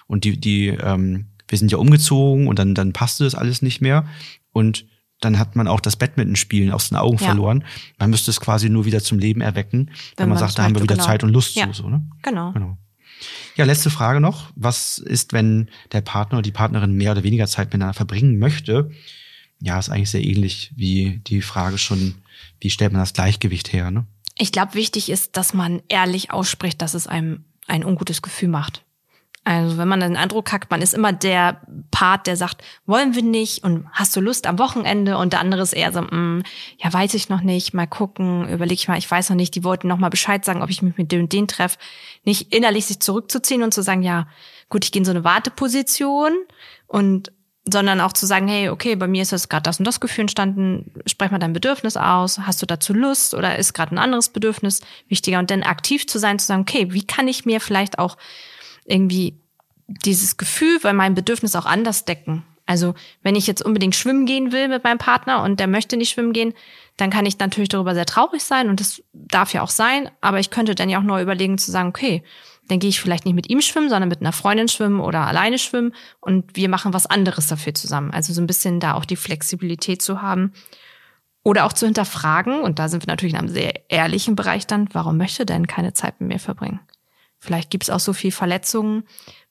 und 0.06 0.24
die, 0.24 0.38
die, 0.38 0.68
ähm, 0.68 1.26
wir 1.48 1.58
sind 1.58 1.72
ja 1.72 1.78
umgezogen 1.78 2.46
und 2.48 2.58
dann, 2.58 2.74
dann 2.74 2.92
passte 2.92 3.24
das 3.24 3.34
alles 3.34 3.62
nicht 3.62 3.80
mehr 3.80 4.06
und 4.52 4.86
dann 5.20 5.38
hat 5.38 5.56
man 5.56 5.68
auch 5.68 5.80
das 5.80 5.96
Badmintonspielen 5.96 6.70
aus 6.72 6.90
den 6.90 6.98
Augen 6.98 7.16
Ja. 7.18 7.26
verloren. 7.26 7.64
Man 7.98 8.10
müsste 8.10 8.30
es 8.30 8.40
quasi 8.40 8.68
nur 8.68 8.84
wieder 8.84 9.00
zum 9.00 9.18
Leben 9.18 9.40
erwecken, 9.40 9.86
wenn, 10.16 10.24
Wenn 10.24 10.28
man 10.30 10.38
sagt, 10.38 10.58
da 10.58 10.64
haben 10.64 10.74
wir 10.74 10.82
wieder 10.82 10.96
genau. 10.96 11.06
Zeit 11.06 11.24
und 11.24 11.30
Lust 11.30 11.56
Ja. 11.56 11.66
zu. 11.72 11.82
So, 11.82 11.88
ne? 11.88 12.06
Genau. 12.22 12.52
Genau. 12.52 12.76
Ja, 13.56 13.64
letzte 13.64 13.88
Frage 13.90 14.20
noch. 14.20 14.50
Was 14.56 14.98
ist, 14.98 15.32
wenn 15.32 15.70
der 15.92 16.02
Partner 16.02 16.38
oder 16.38 16.42
die 16.42 16.52
Partnerin 16.52 16.92
mehr 16.92 17.12
oder 17.12 17.22
weniger 17.22 17.46
Zeit 17.46 17.68
miteinander 17.68 17.94
verbringen 17.94 18.38
möchte? 18.38 18.90
Ja, 19.60 19.78
ist 19.78 19.88
eigentlich 19.88 20.10
sehr 20.10 20.24
ähnlich 20.24 20.72
wie 20.76 21.20
die 21.26 21.42
Frage 21.42 21.78
schon, 21.78 22.16
wie 22.60 22.70
stellt 22.70 22.92
man 22.92 23.00
das 23.00 23.12
Gleichgewicht 23.12 23.72
her? 23.72 23.90
Ne? 23.90 24.06
Ich 24.36 24.52
glaube, 24.52 24.74
wichtig 24.74 25.10
ist, 25.10 25.36
dass 25.36 25.54
man 25.54 25.82
ehrlich 25.88 26.30
ausspricht, 26.30 26.82
dass 26.82 26.94
es 26.94 27.06
einem 27.06 27.44
ein 27.66 27.84
ungutes 27.84 28.20
Gefühl 28.20 28.48
macht. 28.48 28.84
Also 29.46 29.76
wenn 29.76 29.88
man 29.88 30.00
den 30.00 30.16
Eindruck 30.16 30.52
hat, 30.52 30.70
man 30.70 30.80
ist 30.80 30.94
immer 30.94 31.12
der 31.12 31.60
Part, 31.90 32.26
der 32.26 32.36
sagt, 32.36 32.64
wollen 32.86 33.14
wir 33.14 33.22
nicht 33.22 33.62
und 33.62 33.86
hast 33.92 34.16
du 34.16 34.22
Lust 34.22 34.46
am 34.46 34.58
Wochenende 34.58 35.18
und 35.18 35.34
der 35.34 35.40
andere 35.40 35.60
ist 35.60 35.74
eher 35.74 35.92
so, 35.92 36.00
mm, 36.00 36.42
ja, 36.78 36.90
weiß 36.90 37.12
ich 37.12 37.28
noch 37.28 37.42
nicht, 37.42 37.74
mal 37.74 37.86
gucken, 37.86 38.48
überleg 38.48 38.78
ich 38.78 38.88
mal, 38.88 38.96
ich 38.96 39.10
weiß 39.10 39.28
noch 39.28 39.36
nicht, 39.36 39.54
die 39.54 39.62
wollten 39.62 39.86
noch 39.86 39.98
mal 39.98 40.08
Bescheid 40.08 40.46
sagen, 40.46 40.62
ob 40.62 40.70
ich 40.70 40.80
mich 40.80 40.96
mit 40.96 41.12
dem 41.12 41.24
und 41.24 41.32
den 41.34 41.46
treffe. 41.46 41.76
Nicht 42.24 42.54
innerlich 42.54 42.86
sich 42.86 43.00
zurückzuziehen 43.00 43.62
und 43.62 43.74
zu 43.74 43.82
sagen, 43.82 44.02
ja, 44.02 44.28
gut, 44.70 44.86
ich 44.86 44.92
gehe 44.92 45.00
in 45.00 45.04
so 45.04 45.10
eine 45.10 45.24
Warteposition 45.24 46.32
und 46.86 47.30
sondern 47.66 48.00
auch 48.00 48.12
zu 48.12 48.26
sagen, 48.26 48.46
hey, 48.46 48.68
okay, 48.68 48.94
bei 48.94 49.06
mir 49.06 49.22
ist 49.22 49.32
jetzt 49.32 49.48
gerade 49.48 49.62
das 49.62 49.78
und 49.78 49.86
das 49.86 50.00
Gefühl 50.00 50.22
entstanden, 50.22 50.92
sprech 51.06 51.30
mal 51.30 51.38
dein 51.38 51.54
Bedürfnis 51.54 51.96
aus, 51.96 52.38
hast 52.40 52.60
du 52.60 52.66
dazu 52.66 52.92
Lust 52.92 53.34
oder 53.34 53.56
ist 53.56 53.72
gerade 53.72 53.94
ein 53.94 53.98
anderes 53.98 54.28
Bedürfnis 54.28 54.82
wichtiger 55.08 55.38
und 55.38 55.50
dann 55.50 55.62
aktiv 55.62 56.06
zu 56.06 56.18
sein, 56.18 56.38
zu 56.38 56.46
sagen, 56.46 56.62
okay, 56.62 56.92
wie 56.92 57.06
kann 57.06 57.26
ich 57.26 57.46
mir 57.46 57.60
vielleicht 57.60 57.98
auch 57.98 58.18
irgendwie 58.84 59.38
dieses 59.86 60.36
Gefühl 60.36 60.78
bei 60.82 60.92
meinem 60.92 61.14
Bedürfnis 61.14 61.56
auch 61.56 61.66
anders 61.66 62.04
decken? 62.04 62.44
Also, 62.66 62.94
wenn 63.22 63.36
ich 63.36 63.46
jetzt 63.46 63.62
unbedingt 63.62 63.94
schwimmen 63.94 64.24
gehen 64.24 64.50
will 64.50 64.68
mit 64.68 64.84
meinem 64.84 64.98
Partner 64.98 65.42
und 65.42 65.60
der 65.60 65.66
möchte 65.66 65.96
nicht 65.96 66.10
schwimmen 66.10 66.32
gehen, 66.32 66.54
dann 66.96 67.10
kann 67.10 67.26
ich 67.26 67.38
natürlich 67.38 67.68
darüber 67.68 67.94
sehr 67.94 68.06
traurig 68.06 68.42
sein 68.42 68.68
und 68.68 68.80
das 68.80 69.02
darf 69.12 69.52
ja 69.52 69.62
auch 69.62 69.70
sein, 69.70 70.10
aber 70.20 70.38
ich 70.38 70.50
könnte 70.50 70.74
dann 70.74 70.88
ja 70.88 70.98
auch 70.98 71.02
neu 71.02 71.20
überlegen 71.20 71.58
zu 71.58 71.70
sagen, 71.70 71.88
okay, 71.88 72.22
dann 72.68 72.78
gehe 72.78 72.88
ich 72.88 73.00
vielleicht 73.00 73.24
nicht 73.24 73.34
mit 73.34 73.50
ihm 73.50 73.60
schwimmen, 73.60 73.90
sondern 73.90 74.08
mit 74.08 74.20
einer 74.20 74.32
Freundin 74.32 74.68
schwimmen 74.68 75.00
oder 75.00 75.26
alleine 75.26 75.58
schwimmen 75.58 75.94
und 76.20 76.56
wir 76.56 76.68
machen 76.68 76.92
was 76.92 77.06
anderes 77.06 77.46
dafür 77.46 77.74
zusammen. 77.74 78.10
Also 78.10 78.32
so 78.32 78.40
ein 78.40 78.46
bisschen 78.46 78.80
da 78.80 78.94
auch 78.94 79.04
die 79.04 79.16
Flexibilität 79.16 80.00
zu 80.02 80.22
haben 80.22 80.52
oder 81.42 81.66
auch 81.66 81.72
zu 81.72 81.86
hinterfragen 81.86 82.60
und 82.60 82.78
da 82.78 82.88
sind 82.88 83.02
wir 83.02 83.12
natürlich 83.12 83.34
in 83.34 83.40
einem 83.40 83.48
sehr 83.48 83.90
ehrlichen 83.90 84.34
Bereich 84.34 84.66
dann, 84.66 84.88
warum 84.92 85.16
möchte 85.16 85.44
denn 85.44 85.66
keine 85.66 85.92
Zeit 85.92 86.20
mit 86.20 86.28
mir 86.28 86.38
verbringen? 86.38 86.80
Vielleicht 87.38 87.70
gibt 87.70 87.84
es 87.84 87.90
auch 87.90 88.00
so 88.00 88.14
viel 88.14 88.32
Verletzungen 88.32 89.04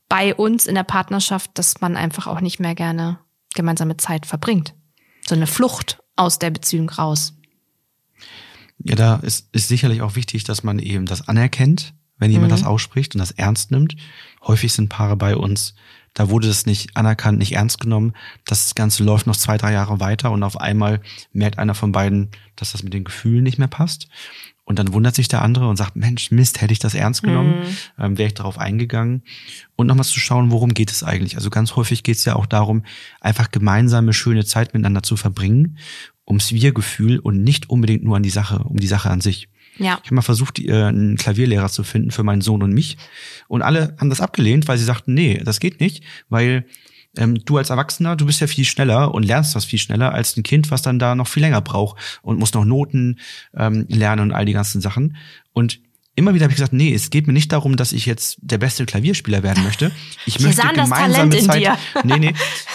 bei 0.10 0.34
uns 0.34 0.65
in 0.65 0.76
der 0.76 0.84
Partnerschaft, 0.84 1.52
dass 1.54 1.82
man 1.82 1.95
einfach 1.95 2.26
auch 2.26 2.41
nicht 2.41 2.60
mehr 2.60 2.73
gerne 2.73 3.19
gemeinsame 3.54 3.97
Zeit 3.97 4.26
verbringt. 4.26 4.73
So 5.28 5.36
eine 5.36 5.47
Flucht 5.47 5.99
aus 6.15 6.39
der 6.39 6.49
Beziehung 6.49 6.89
raus. 6.89 7.34
Ja, 8.80 8.95
da 8.95 9.15
ist, 9.17 9.49
ist 9.54 9.67
sicherlich 9.67 10.02
auch 10.02 10.15
wichtig, 10.15 10.43
dass 10.43 10.63
man 10.63 10.80
eben 10.80 11.06
das 11.06 11.28
anerkennt, 11.28 11.93
wenn 12.24 12.32
jemand 12.32 12.52
Mhm. 12.52 12.56
das 12.56 12.64
ausspricht 12.66 13.14
und 13.14 13.20
das 13.20 13.32
ernst 13.32 13.70
nimmt. 13.72 13.96
Häufig 14.48 14.72
sind 14.74 14.88
Paare 14.90 15.18
bei 15.18 15.36
uns, 15.36 15.76
da 16.14 16.30
wurde 16.30 16.48
das 16.48 16.66
nicht 16.66 16.96
anerkannt, 16.96 17.38
nicht 17.40 17.54
ernst 17.54 17.80
genommen. 17.80 18.14
Das 18.46 18.76
Ganze 18.76 19.04
läuft 19.04 19.28
noch 19.28 19.36
zwei, 19.36 19.58
drei 19.58 19.74
Jahre 19.74 20.00
weiter 20.00 20.32
und 20.32 20.44
auf 20.44 20.60
einmal 20.60 21.02
merkt 21.34 21.60
einer 21.60 21.74
von 21.76 21.92
beiden, 21.92 22.30
dass 22.56 22.72
das 22.72 22.84
mit 22.84 22.94
den 22.94 23.04
Gefühlen 23.04 23.44
nicht 23.44 23.58
mehr 23.58 23.68
passt. 23.68 24.08
Und 24.66 24.80
dann 24.80 24.94
wundert 24.94 25.16
sich 25.16 25.28
der 25.28 25.42
andere 25.42 25.68
und 25.68 25.76
sagt, 25.76 25.98
Mensch, 25.98 26.32
Mist, 26.32 26.62
hätte 26.62 26.72
ich 26.72 26.80
das 26.80 26.94
ernst 26.94 27.24
genommen, 27.24 27.56
ähm, 28.00 28.18
wäre 28.18 28.28
ich 28.28 28.34
darauf 28.36 28.58
eingegangen. 28.58 29.24
Und 29.76 29.88
nochmal 29.88 30.06
zu 30.06 30.20
schauen, 30.22 30.52
worum 30.52 30.74
geht 30.74 30.90
es 30.90 31.04
eigentlich. 31.04 31.36
Also 31.36 31.50
ganz 31.50 31.76
häufig 31.76 32.04
geht 32.04 32.16
es 32.16 32.24
ja 32.24 32.36
auch 32.38 32.46
darum, 32.46 32.84
einfach 33.20 33.52
gemeinsame, 33.52 34.14
schöne 34.14 34.46
Zeit 34.46 34.74
miteinander 34.74 35.04
zu 35.04 35.18
verbringen, 35.18 35.80
ums 36.26 36.54
Wir-Gefühl 36.54 37.20
und 37.20 37.44
nicht 37.44 37.70
unbedingt 37.70 38.06
nur 38.06 38.16
an 38.16 38.24
die 38.24 38.30
Sache, 38.30 38.60
um 38.60 38.78
die 38.78 38.88
Sache 38.88 39.10
an 39.10 39.20
sich. 39.20 39.50
Ja. 39.78 40.00
Ich 40.04 40.08
habe 40.08 40.16
mal 40.16 40.22
versucht, 40.22 40.60
äh, 40.60 40.72
einen 40.72 41.18
Klavierlehrer 41.18 41.70
zu 41.70 41.84
finden 41.84 42.12
für 42.12 42.24
meinen 42.24 42.42
Sohn 42.42 42.64
und 42.64 42.74
mich. 42.74 42.98
Und 43.48 43.62
alle 43.62 43.96
haben 44.00 44.10
das 44.10 44.22
abgelehnt, 44.22 44.68
weil 44.68 44.78
sie 44.78 44.86
sagten, 44.86 45.14
nee, 45.14 45.42
das 45.44 45.60
geht 45.60 45.80
nicht, 45.80 46.04
weil 46.30 46.66
ähm, 47.18 47.44
du 47.46 47.58
als 47.58 47.70
Erwachsener, 47.70 48.16
du 48.16 48.26
bist 48.26 48.42
ja 48.42 48.48
viel 48.48 48.66
schneller 48.66 49.14
und 49.14 49.24
lernst 49.24 49.56
das 49.56 49.66
viel 49.66 49.80
schneller 49.80 50.14
als 50.14 50.36
ein 50.36 50.44
Kind, 50.44 50.72
was 50.72 50.82
dann 50.82 51.00
da 51.00 51.16
noch 51.16 51.28
viel 51.28 51.44
länger 51.44 51.62
braucht 51.62 52.20
und 52.22 52.40
muss 52.40 52.54
noch 52.54 52.66
Noten 52.66 53.20
ähm, 53.56 53.86
lernen 53.90 54.22
und 54.22 54.32
all 54.32 54.46
die 54.46 54.54
ganzen 54.54 54.82
Sachen. 54.82 55.16
Und 55.54 55.80
immer 56.15 56.34
wieder 56.34 56.43
habe 56.43 56.52
ich 56.52 56.58
gesagt, 56.58 56.73
nee, 56.73 56.93
es 56.93 57.10
geht 57.10 57.26
mir 57.28 57.34
nicht 57.34 57.52
darum, 57.52 57.76
dass 57.76 57.91
ich 57.91 58.06
jetzt 58.06 58.38
der 58.41 58.58
beste 58.60 58.86
Klavierspieler 58.86 59.41
werden 59.41 59.63
möchte. 59.63 59.91
Ich 60.26 60.38
Wir 60.39 60.47
möchte 60.47 60.67
gemeinsame 60.67 61.38
Zeit. 61.39 61.78
Nee, 62.04 62.19
nee, 62.19 62.34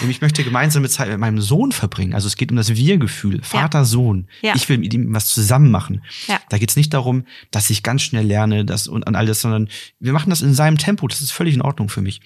ich 0.09 0.21
möchte 0.21 0.43
gemeinsame 0.43 0.89
Zeit 0.89 1.09
mit 1.09 1.19
meinem 1.19 1.39
Sohn 1.39 1.71
verbringen. 1.71 2.13
Also 2.13 2.27
es 2.27 2.35
geht 2.35 2.51
um 2.51 2.57
das 2.57 2.75
Wir-Gefühl, 2.75 3.41
Vater, 3.41 3.85
Sohn. 3.85 4.27
Ja. 4.41 4.55
Ich 4.55 4.67
will 4.67 4.77
mit 4.77 4.93
ihm 4.93 5.13
was 5.13 5.27
zusammen 5.27 5.71
machen. 5.71 6.03
Ja. 6.27 6.39
Da 6.49 6.57
geht's 6.57 6.75
nicht 6.75 6.93
darum, 6.93 7.25
dass 7.51 7.69
ich 7.69 7.81
ganz 7.83 8.01
schnell 8.01 8.25
lerne 8.25 8.65
das 8.65 8.87
und 8.87 9.07
an 9.07 9.15
all 9.15 9.25
das, 9.25 9.41
sondern 9.41 9.69
wir 9.99 10.11
machen 10.11 10.29
das 10.29 10.41
in 10.41 10.53
seinem 10.53 10.77
Tempo. 10.77 11.07
Das 11.07 11.21
ist 11.21 11.31
völlig 11.31 11.55
in 11.55 11.61
Ordnung 11.61 11.87
für 11.89 12.01
mich. 12.01 12.21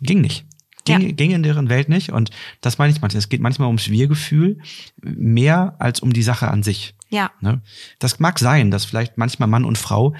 Ging 0.00 0.20
nicht. 0.20 0.44
Ging, 0.84 1.00
Ja. 1.00 1.12
ging 1.12 1.30
in 1.30 1.44
deren 1.44 1.68
Welt 1.68 1.88
nicht. 1.88 2.10
Und 2.10 2.30
das 2.60 2.78
meine 2.78 2.92
ich 2.92 3.00
manchmal. 3.00 3.20
Es 3.20 3.28
geht 3.28 3.40
manchmal 3.40 3.68
ums 3.68 3.88
Wir-Gefühl 3.90 4.58
mehr 5.00 5.76
als 5.78 6.00
um 6.00 6.12
die 6.12 6.24
Sache 6.24 6.48
an 6.48 6.64
sich. 6.64 6.94
Ja. 7.12 7.30
Ne? 7.40 7.60
Das 8.00 8.18
mag 8.18 8.38
sein, 8.40 8.70
dass 8.72 8.84
vielleicht 8.84 9.18
manchmal 9.18 9.48
Mann 9.48 9.64
und 9.64 9.78
Frau 9.78 10.14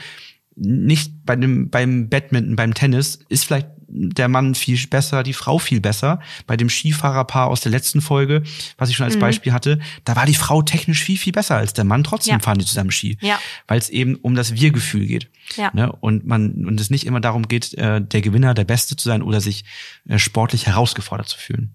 nicht 0.55 1.25
bei 1.25 1.35
dem, 1.35 1.71
beim 1.71 2.09
Badminton, 2.11 2.57
beim 2.57 2.75
Tennis 2.75 3.19
ist 3.31 3.47
vielleicht 3.47 3.69
der 3.95 4.29
Mann 4.29 4.55
viel 4.55 4.79
besser, 4.87 5.23
die 5.23 5.33
Frau 5.35 5.59
viel 5.59 5.81
besser. 5.81 6.21
Bei 6.47 6.57
dem 6.57 6.71
Skifahrerpaar 6.71 7.49
aus 7.49 7.61
der 7.61 7.73
letzten 7.73 8.01
Folge, 8.01 8.43
was 8.79 8.89
ich 8.89 8.97
schon 8.97 9.05
Mhm. 9.07 9.13
als 9.13 9.21
Beispiel 9.21 9.53
hatte, 9.53 9.81
da 10.05 10.17
war 10.17 10.25
die 10.25 10.35
Frau 10.35 10.63
technisch 10.63 11.03
viel, 11.03 11.19
viel 11.19 11.33
besser 11.33 11.57
als 11.57 11.73
der 11.75 11.85
Mann. 11.85 12.03
Trotzdem 12.05 12.35
Ja. 12.35 12.39
fahren 12.41 12.59
die 12.59 12.65
zusammen 12.65 12.91
Ski. 12.91 13.19
Ja. 13.21 13.39
Weil 13.67 13.79
es 13.79 13.91
eben 13.91 14.15
um 14.17 14.35
das 14.35 14.55
Wir-Gefühl 14.55 15.07
geht. 15.07 15.31
Ja. 15.57 15.71
Ne? 15.75 15.91
Und 15.93 16.27
man, 16.27 16.67
und 16.67 16.81
es 16.81 16.89
nicht 16.91 17.07
immer 17.07 17.21
darum 17.21 17.49
geht, 17.49 17.75
äh, 17.75 18.01
der 18.03 18.21
Gewinner, 18.23 18.55
der 18.55 18.65
Beste 18.65 18.97
zu 18.97 19.09
sein 19.09 19.21
oder 19.23 19.41
sich 19.43 19.65
äh, 20.09 20.19
sportlich 20.19 20.67
herausgefordert 20.67 21.29
zu 21.29 21.39
fühlen. 21.39 21.75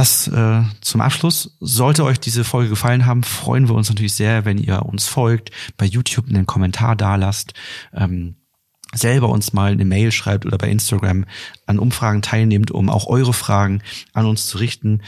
Das 0.00 0.28
äh, 0.28 0.62
zum 0.80 1.02
Abschluss. 1.02 1.58
Sollte 1.60 2.04
euch 2.04 2.18
diese 2.18 2.42
Folge 2.42 2.70
gefallen 2.70 3.04
haben, 3.04 3.22
freuen 3.22 3.68
wir 3.68 3.74
uns 3.74 3.90
natürlich 3.90 4.14
sehr, 4.14 4.46
wenn 4.46 4.56
ihr 4.56 4.86
uns 4.86 5.06
folgt, 5.06 5.50
bei 5.76 5.84
YouTube 5.84 6.26
einen 6.26 6.46
Kommentar 6.46 6.96
dalasst, 6.96 7.52
ähm, 7.92 8.36
selber 8.92 9.28
uns 9.28 9.52
mal 9.52 9.72
eine 9.72 9.84
Mail 9.84 10.10
schreibt 10.10 10.46
oder 10.46 10.58
bei 10.58 10.68
Instagram 10.68 11.24
an 11.66 11.78
Umfragen 11.78 12.22
teilnehmt, 12.22 12.70
um 12.72 12.88
auch 12.90 13.06
eure 13.06 13.32
Fragen 13.32 13.82
an 14.12 14.26
uns 14.26 14.46
zu 14.46 14.58
richten. 14.58 15.02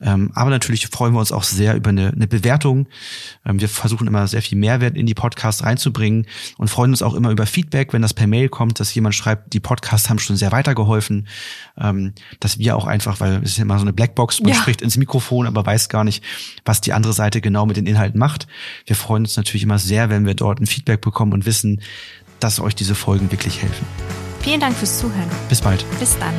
Ähm, 0.00 0.30
aber 0.34 0.48
natürlich 0.48 0.86
freuen 0.86 1.12
wir 1.12 1.20
uns 1.20 1.32
auch 1.32 1.42
sehr 1.42 1.74
über 1.76 1.90
eine, 1.90 2.08
eine 2.08 2.26
Bewertung. 2.26 2.86
Ähm, 3.44 3.60
wir 3.60 3.68
versuchen 3.68 4.06
immer 4.06 4.26
sehr 4.28 4.40
viel 4.40 4.56
Mehrwert 4.56 4.96
in 4.96 5.04
die 5.04 5.14
Podcasts 5.14 5.62
reinzubringen 5.62 6.26
und 6.56 6.68
freuen 6.68 6.90
uns 6.92 7.02
auch 7.02 7.14
immer 7.14 7.30
über 7.30 7.44
Feedback, 7.44 7.92
wenn 7.92 8.00
das 8.00 8.14
per 8.14 8.26
Mail 8.26 8.48
kommt, 8.48 8.80
dass 8.80 8.94
jemand 8.94 9.14
schreibt, 9.14 9.52
die 9.52 9.60
Podcasts 9.60 10.08
haben 10.08 10.18
schon 10.18 10.36
sehr 10.36 10.52
weitergeholfen, 10.52 11.28
ähm, 11.78 12.14
dass 12.40 12.58
wir 12.58 12.76
auch 12.76 12.86
einfach, 12.86 13.20
weil 13.20 13.42
es 13.42 13.50
ist 13.52 13.58
immer 13.58 13.76
so 13.76 13.82
eine 13.82 13.92
Blackbox, 13.92 14.40
man 14.40 14.52
Ja. 14.52 14.54
spricht 14.58 14.80
ins 14.80 14.96
Mikrofon, 14.96 15.46
aber 15.46 15.66
weiß 15.66 15.90
gar 15.90 16.04
nicht, 16.04 16.24
was 16.64 16.80
die 16.80 16.94
andere 16.94 17.12
Seite 17.12 17.42
genau 17.42 17.66
mit 17.66 17.76
den 17.76 17.86
Inhalten 17.86 18.18
macht. 18.18 18.46
Wir 18.86 18.96
freuen 18.96 19.24
uns 19.24 19.36
natürlich 19.36 19.64
immer 19.64 19.78
sehr, 19.78 20.08
wenn 20.08 20.24
wir 20.24 20.34
dort 20.34 20.60
ein 20.60 20.66
Feedback 20.66 21.02
bekommen 21.02 21.34
und 21.34 21.44
wissen, 21.44 21.82
dass 22.40 22.60
euch 22.60 22.74
diese 22.74 22.94
Folgen 22.94 23.30
wirklich 23.30 23.62
helfen. 23.62 23.86
Vielen 24.40 24.60
Dank 24.60 24.76
fürs 24.76 24.98
Zuhören. 24.98 25.28
Bis 25.48 25.60
bald. 25.60 25.84
Bis 25.98 26.16
dann. 26.18 26.34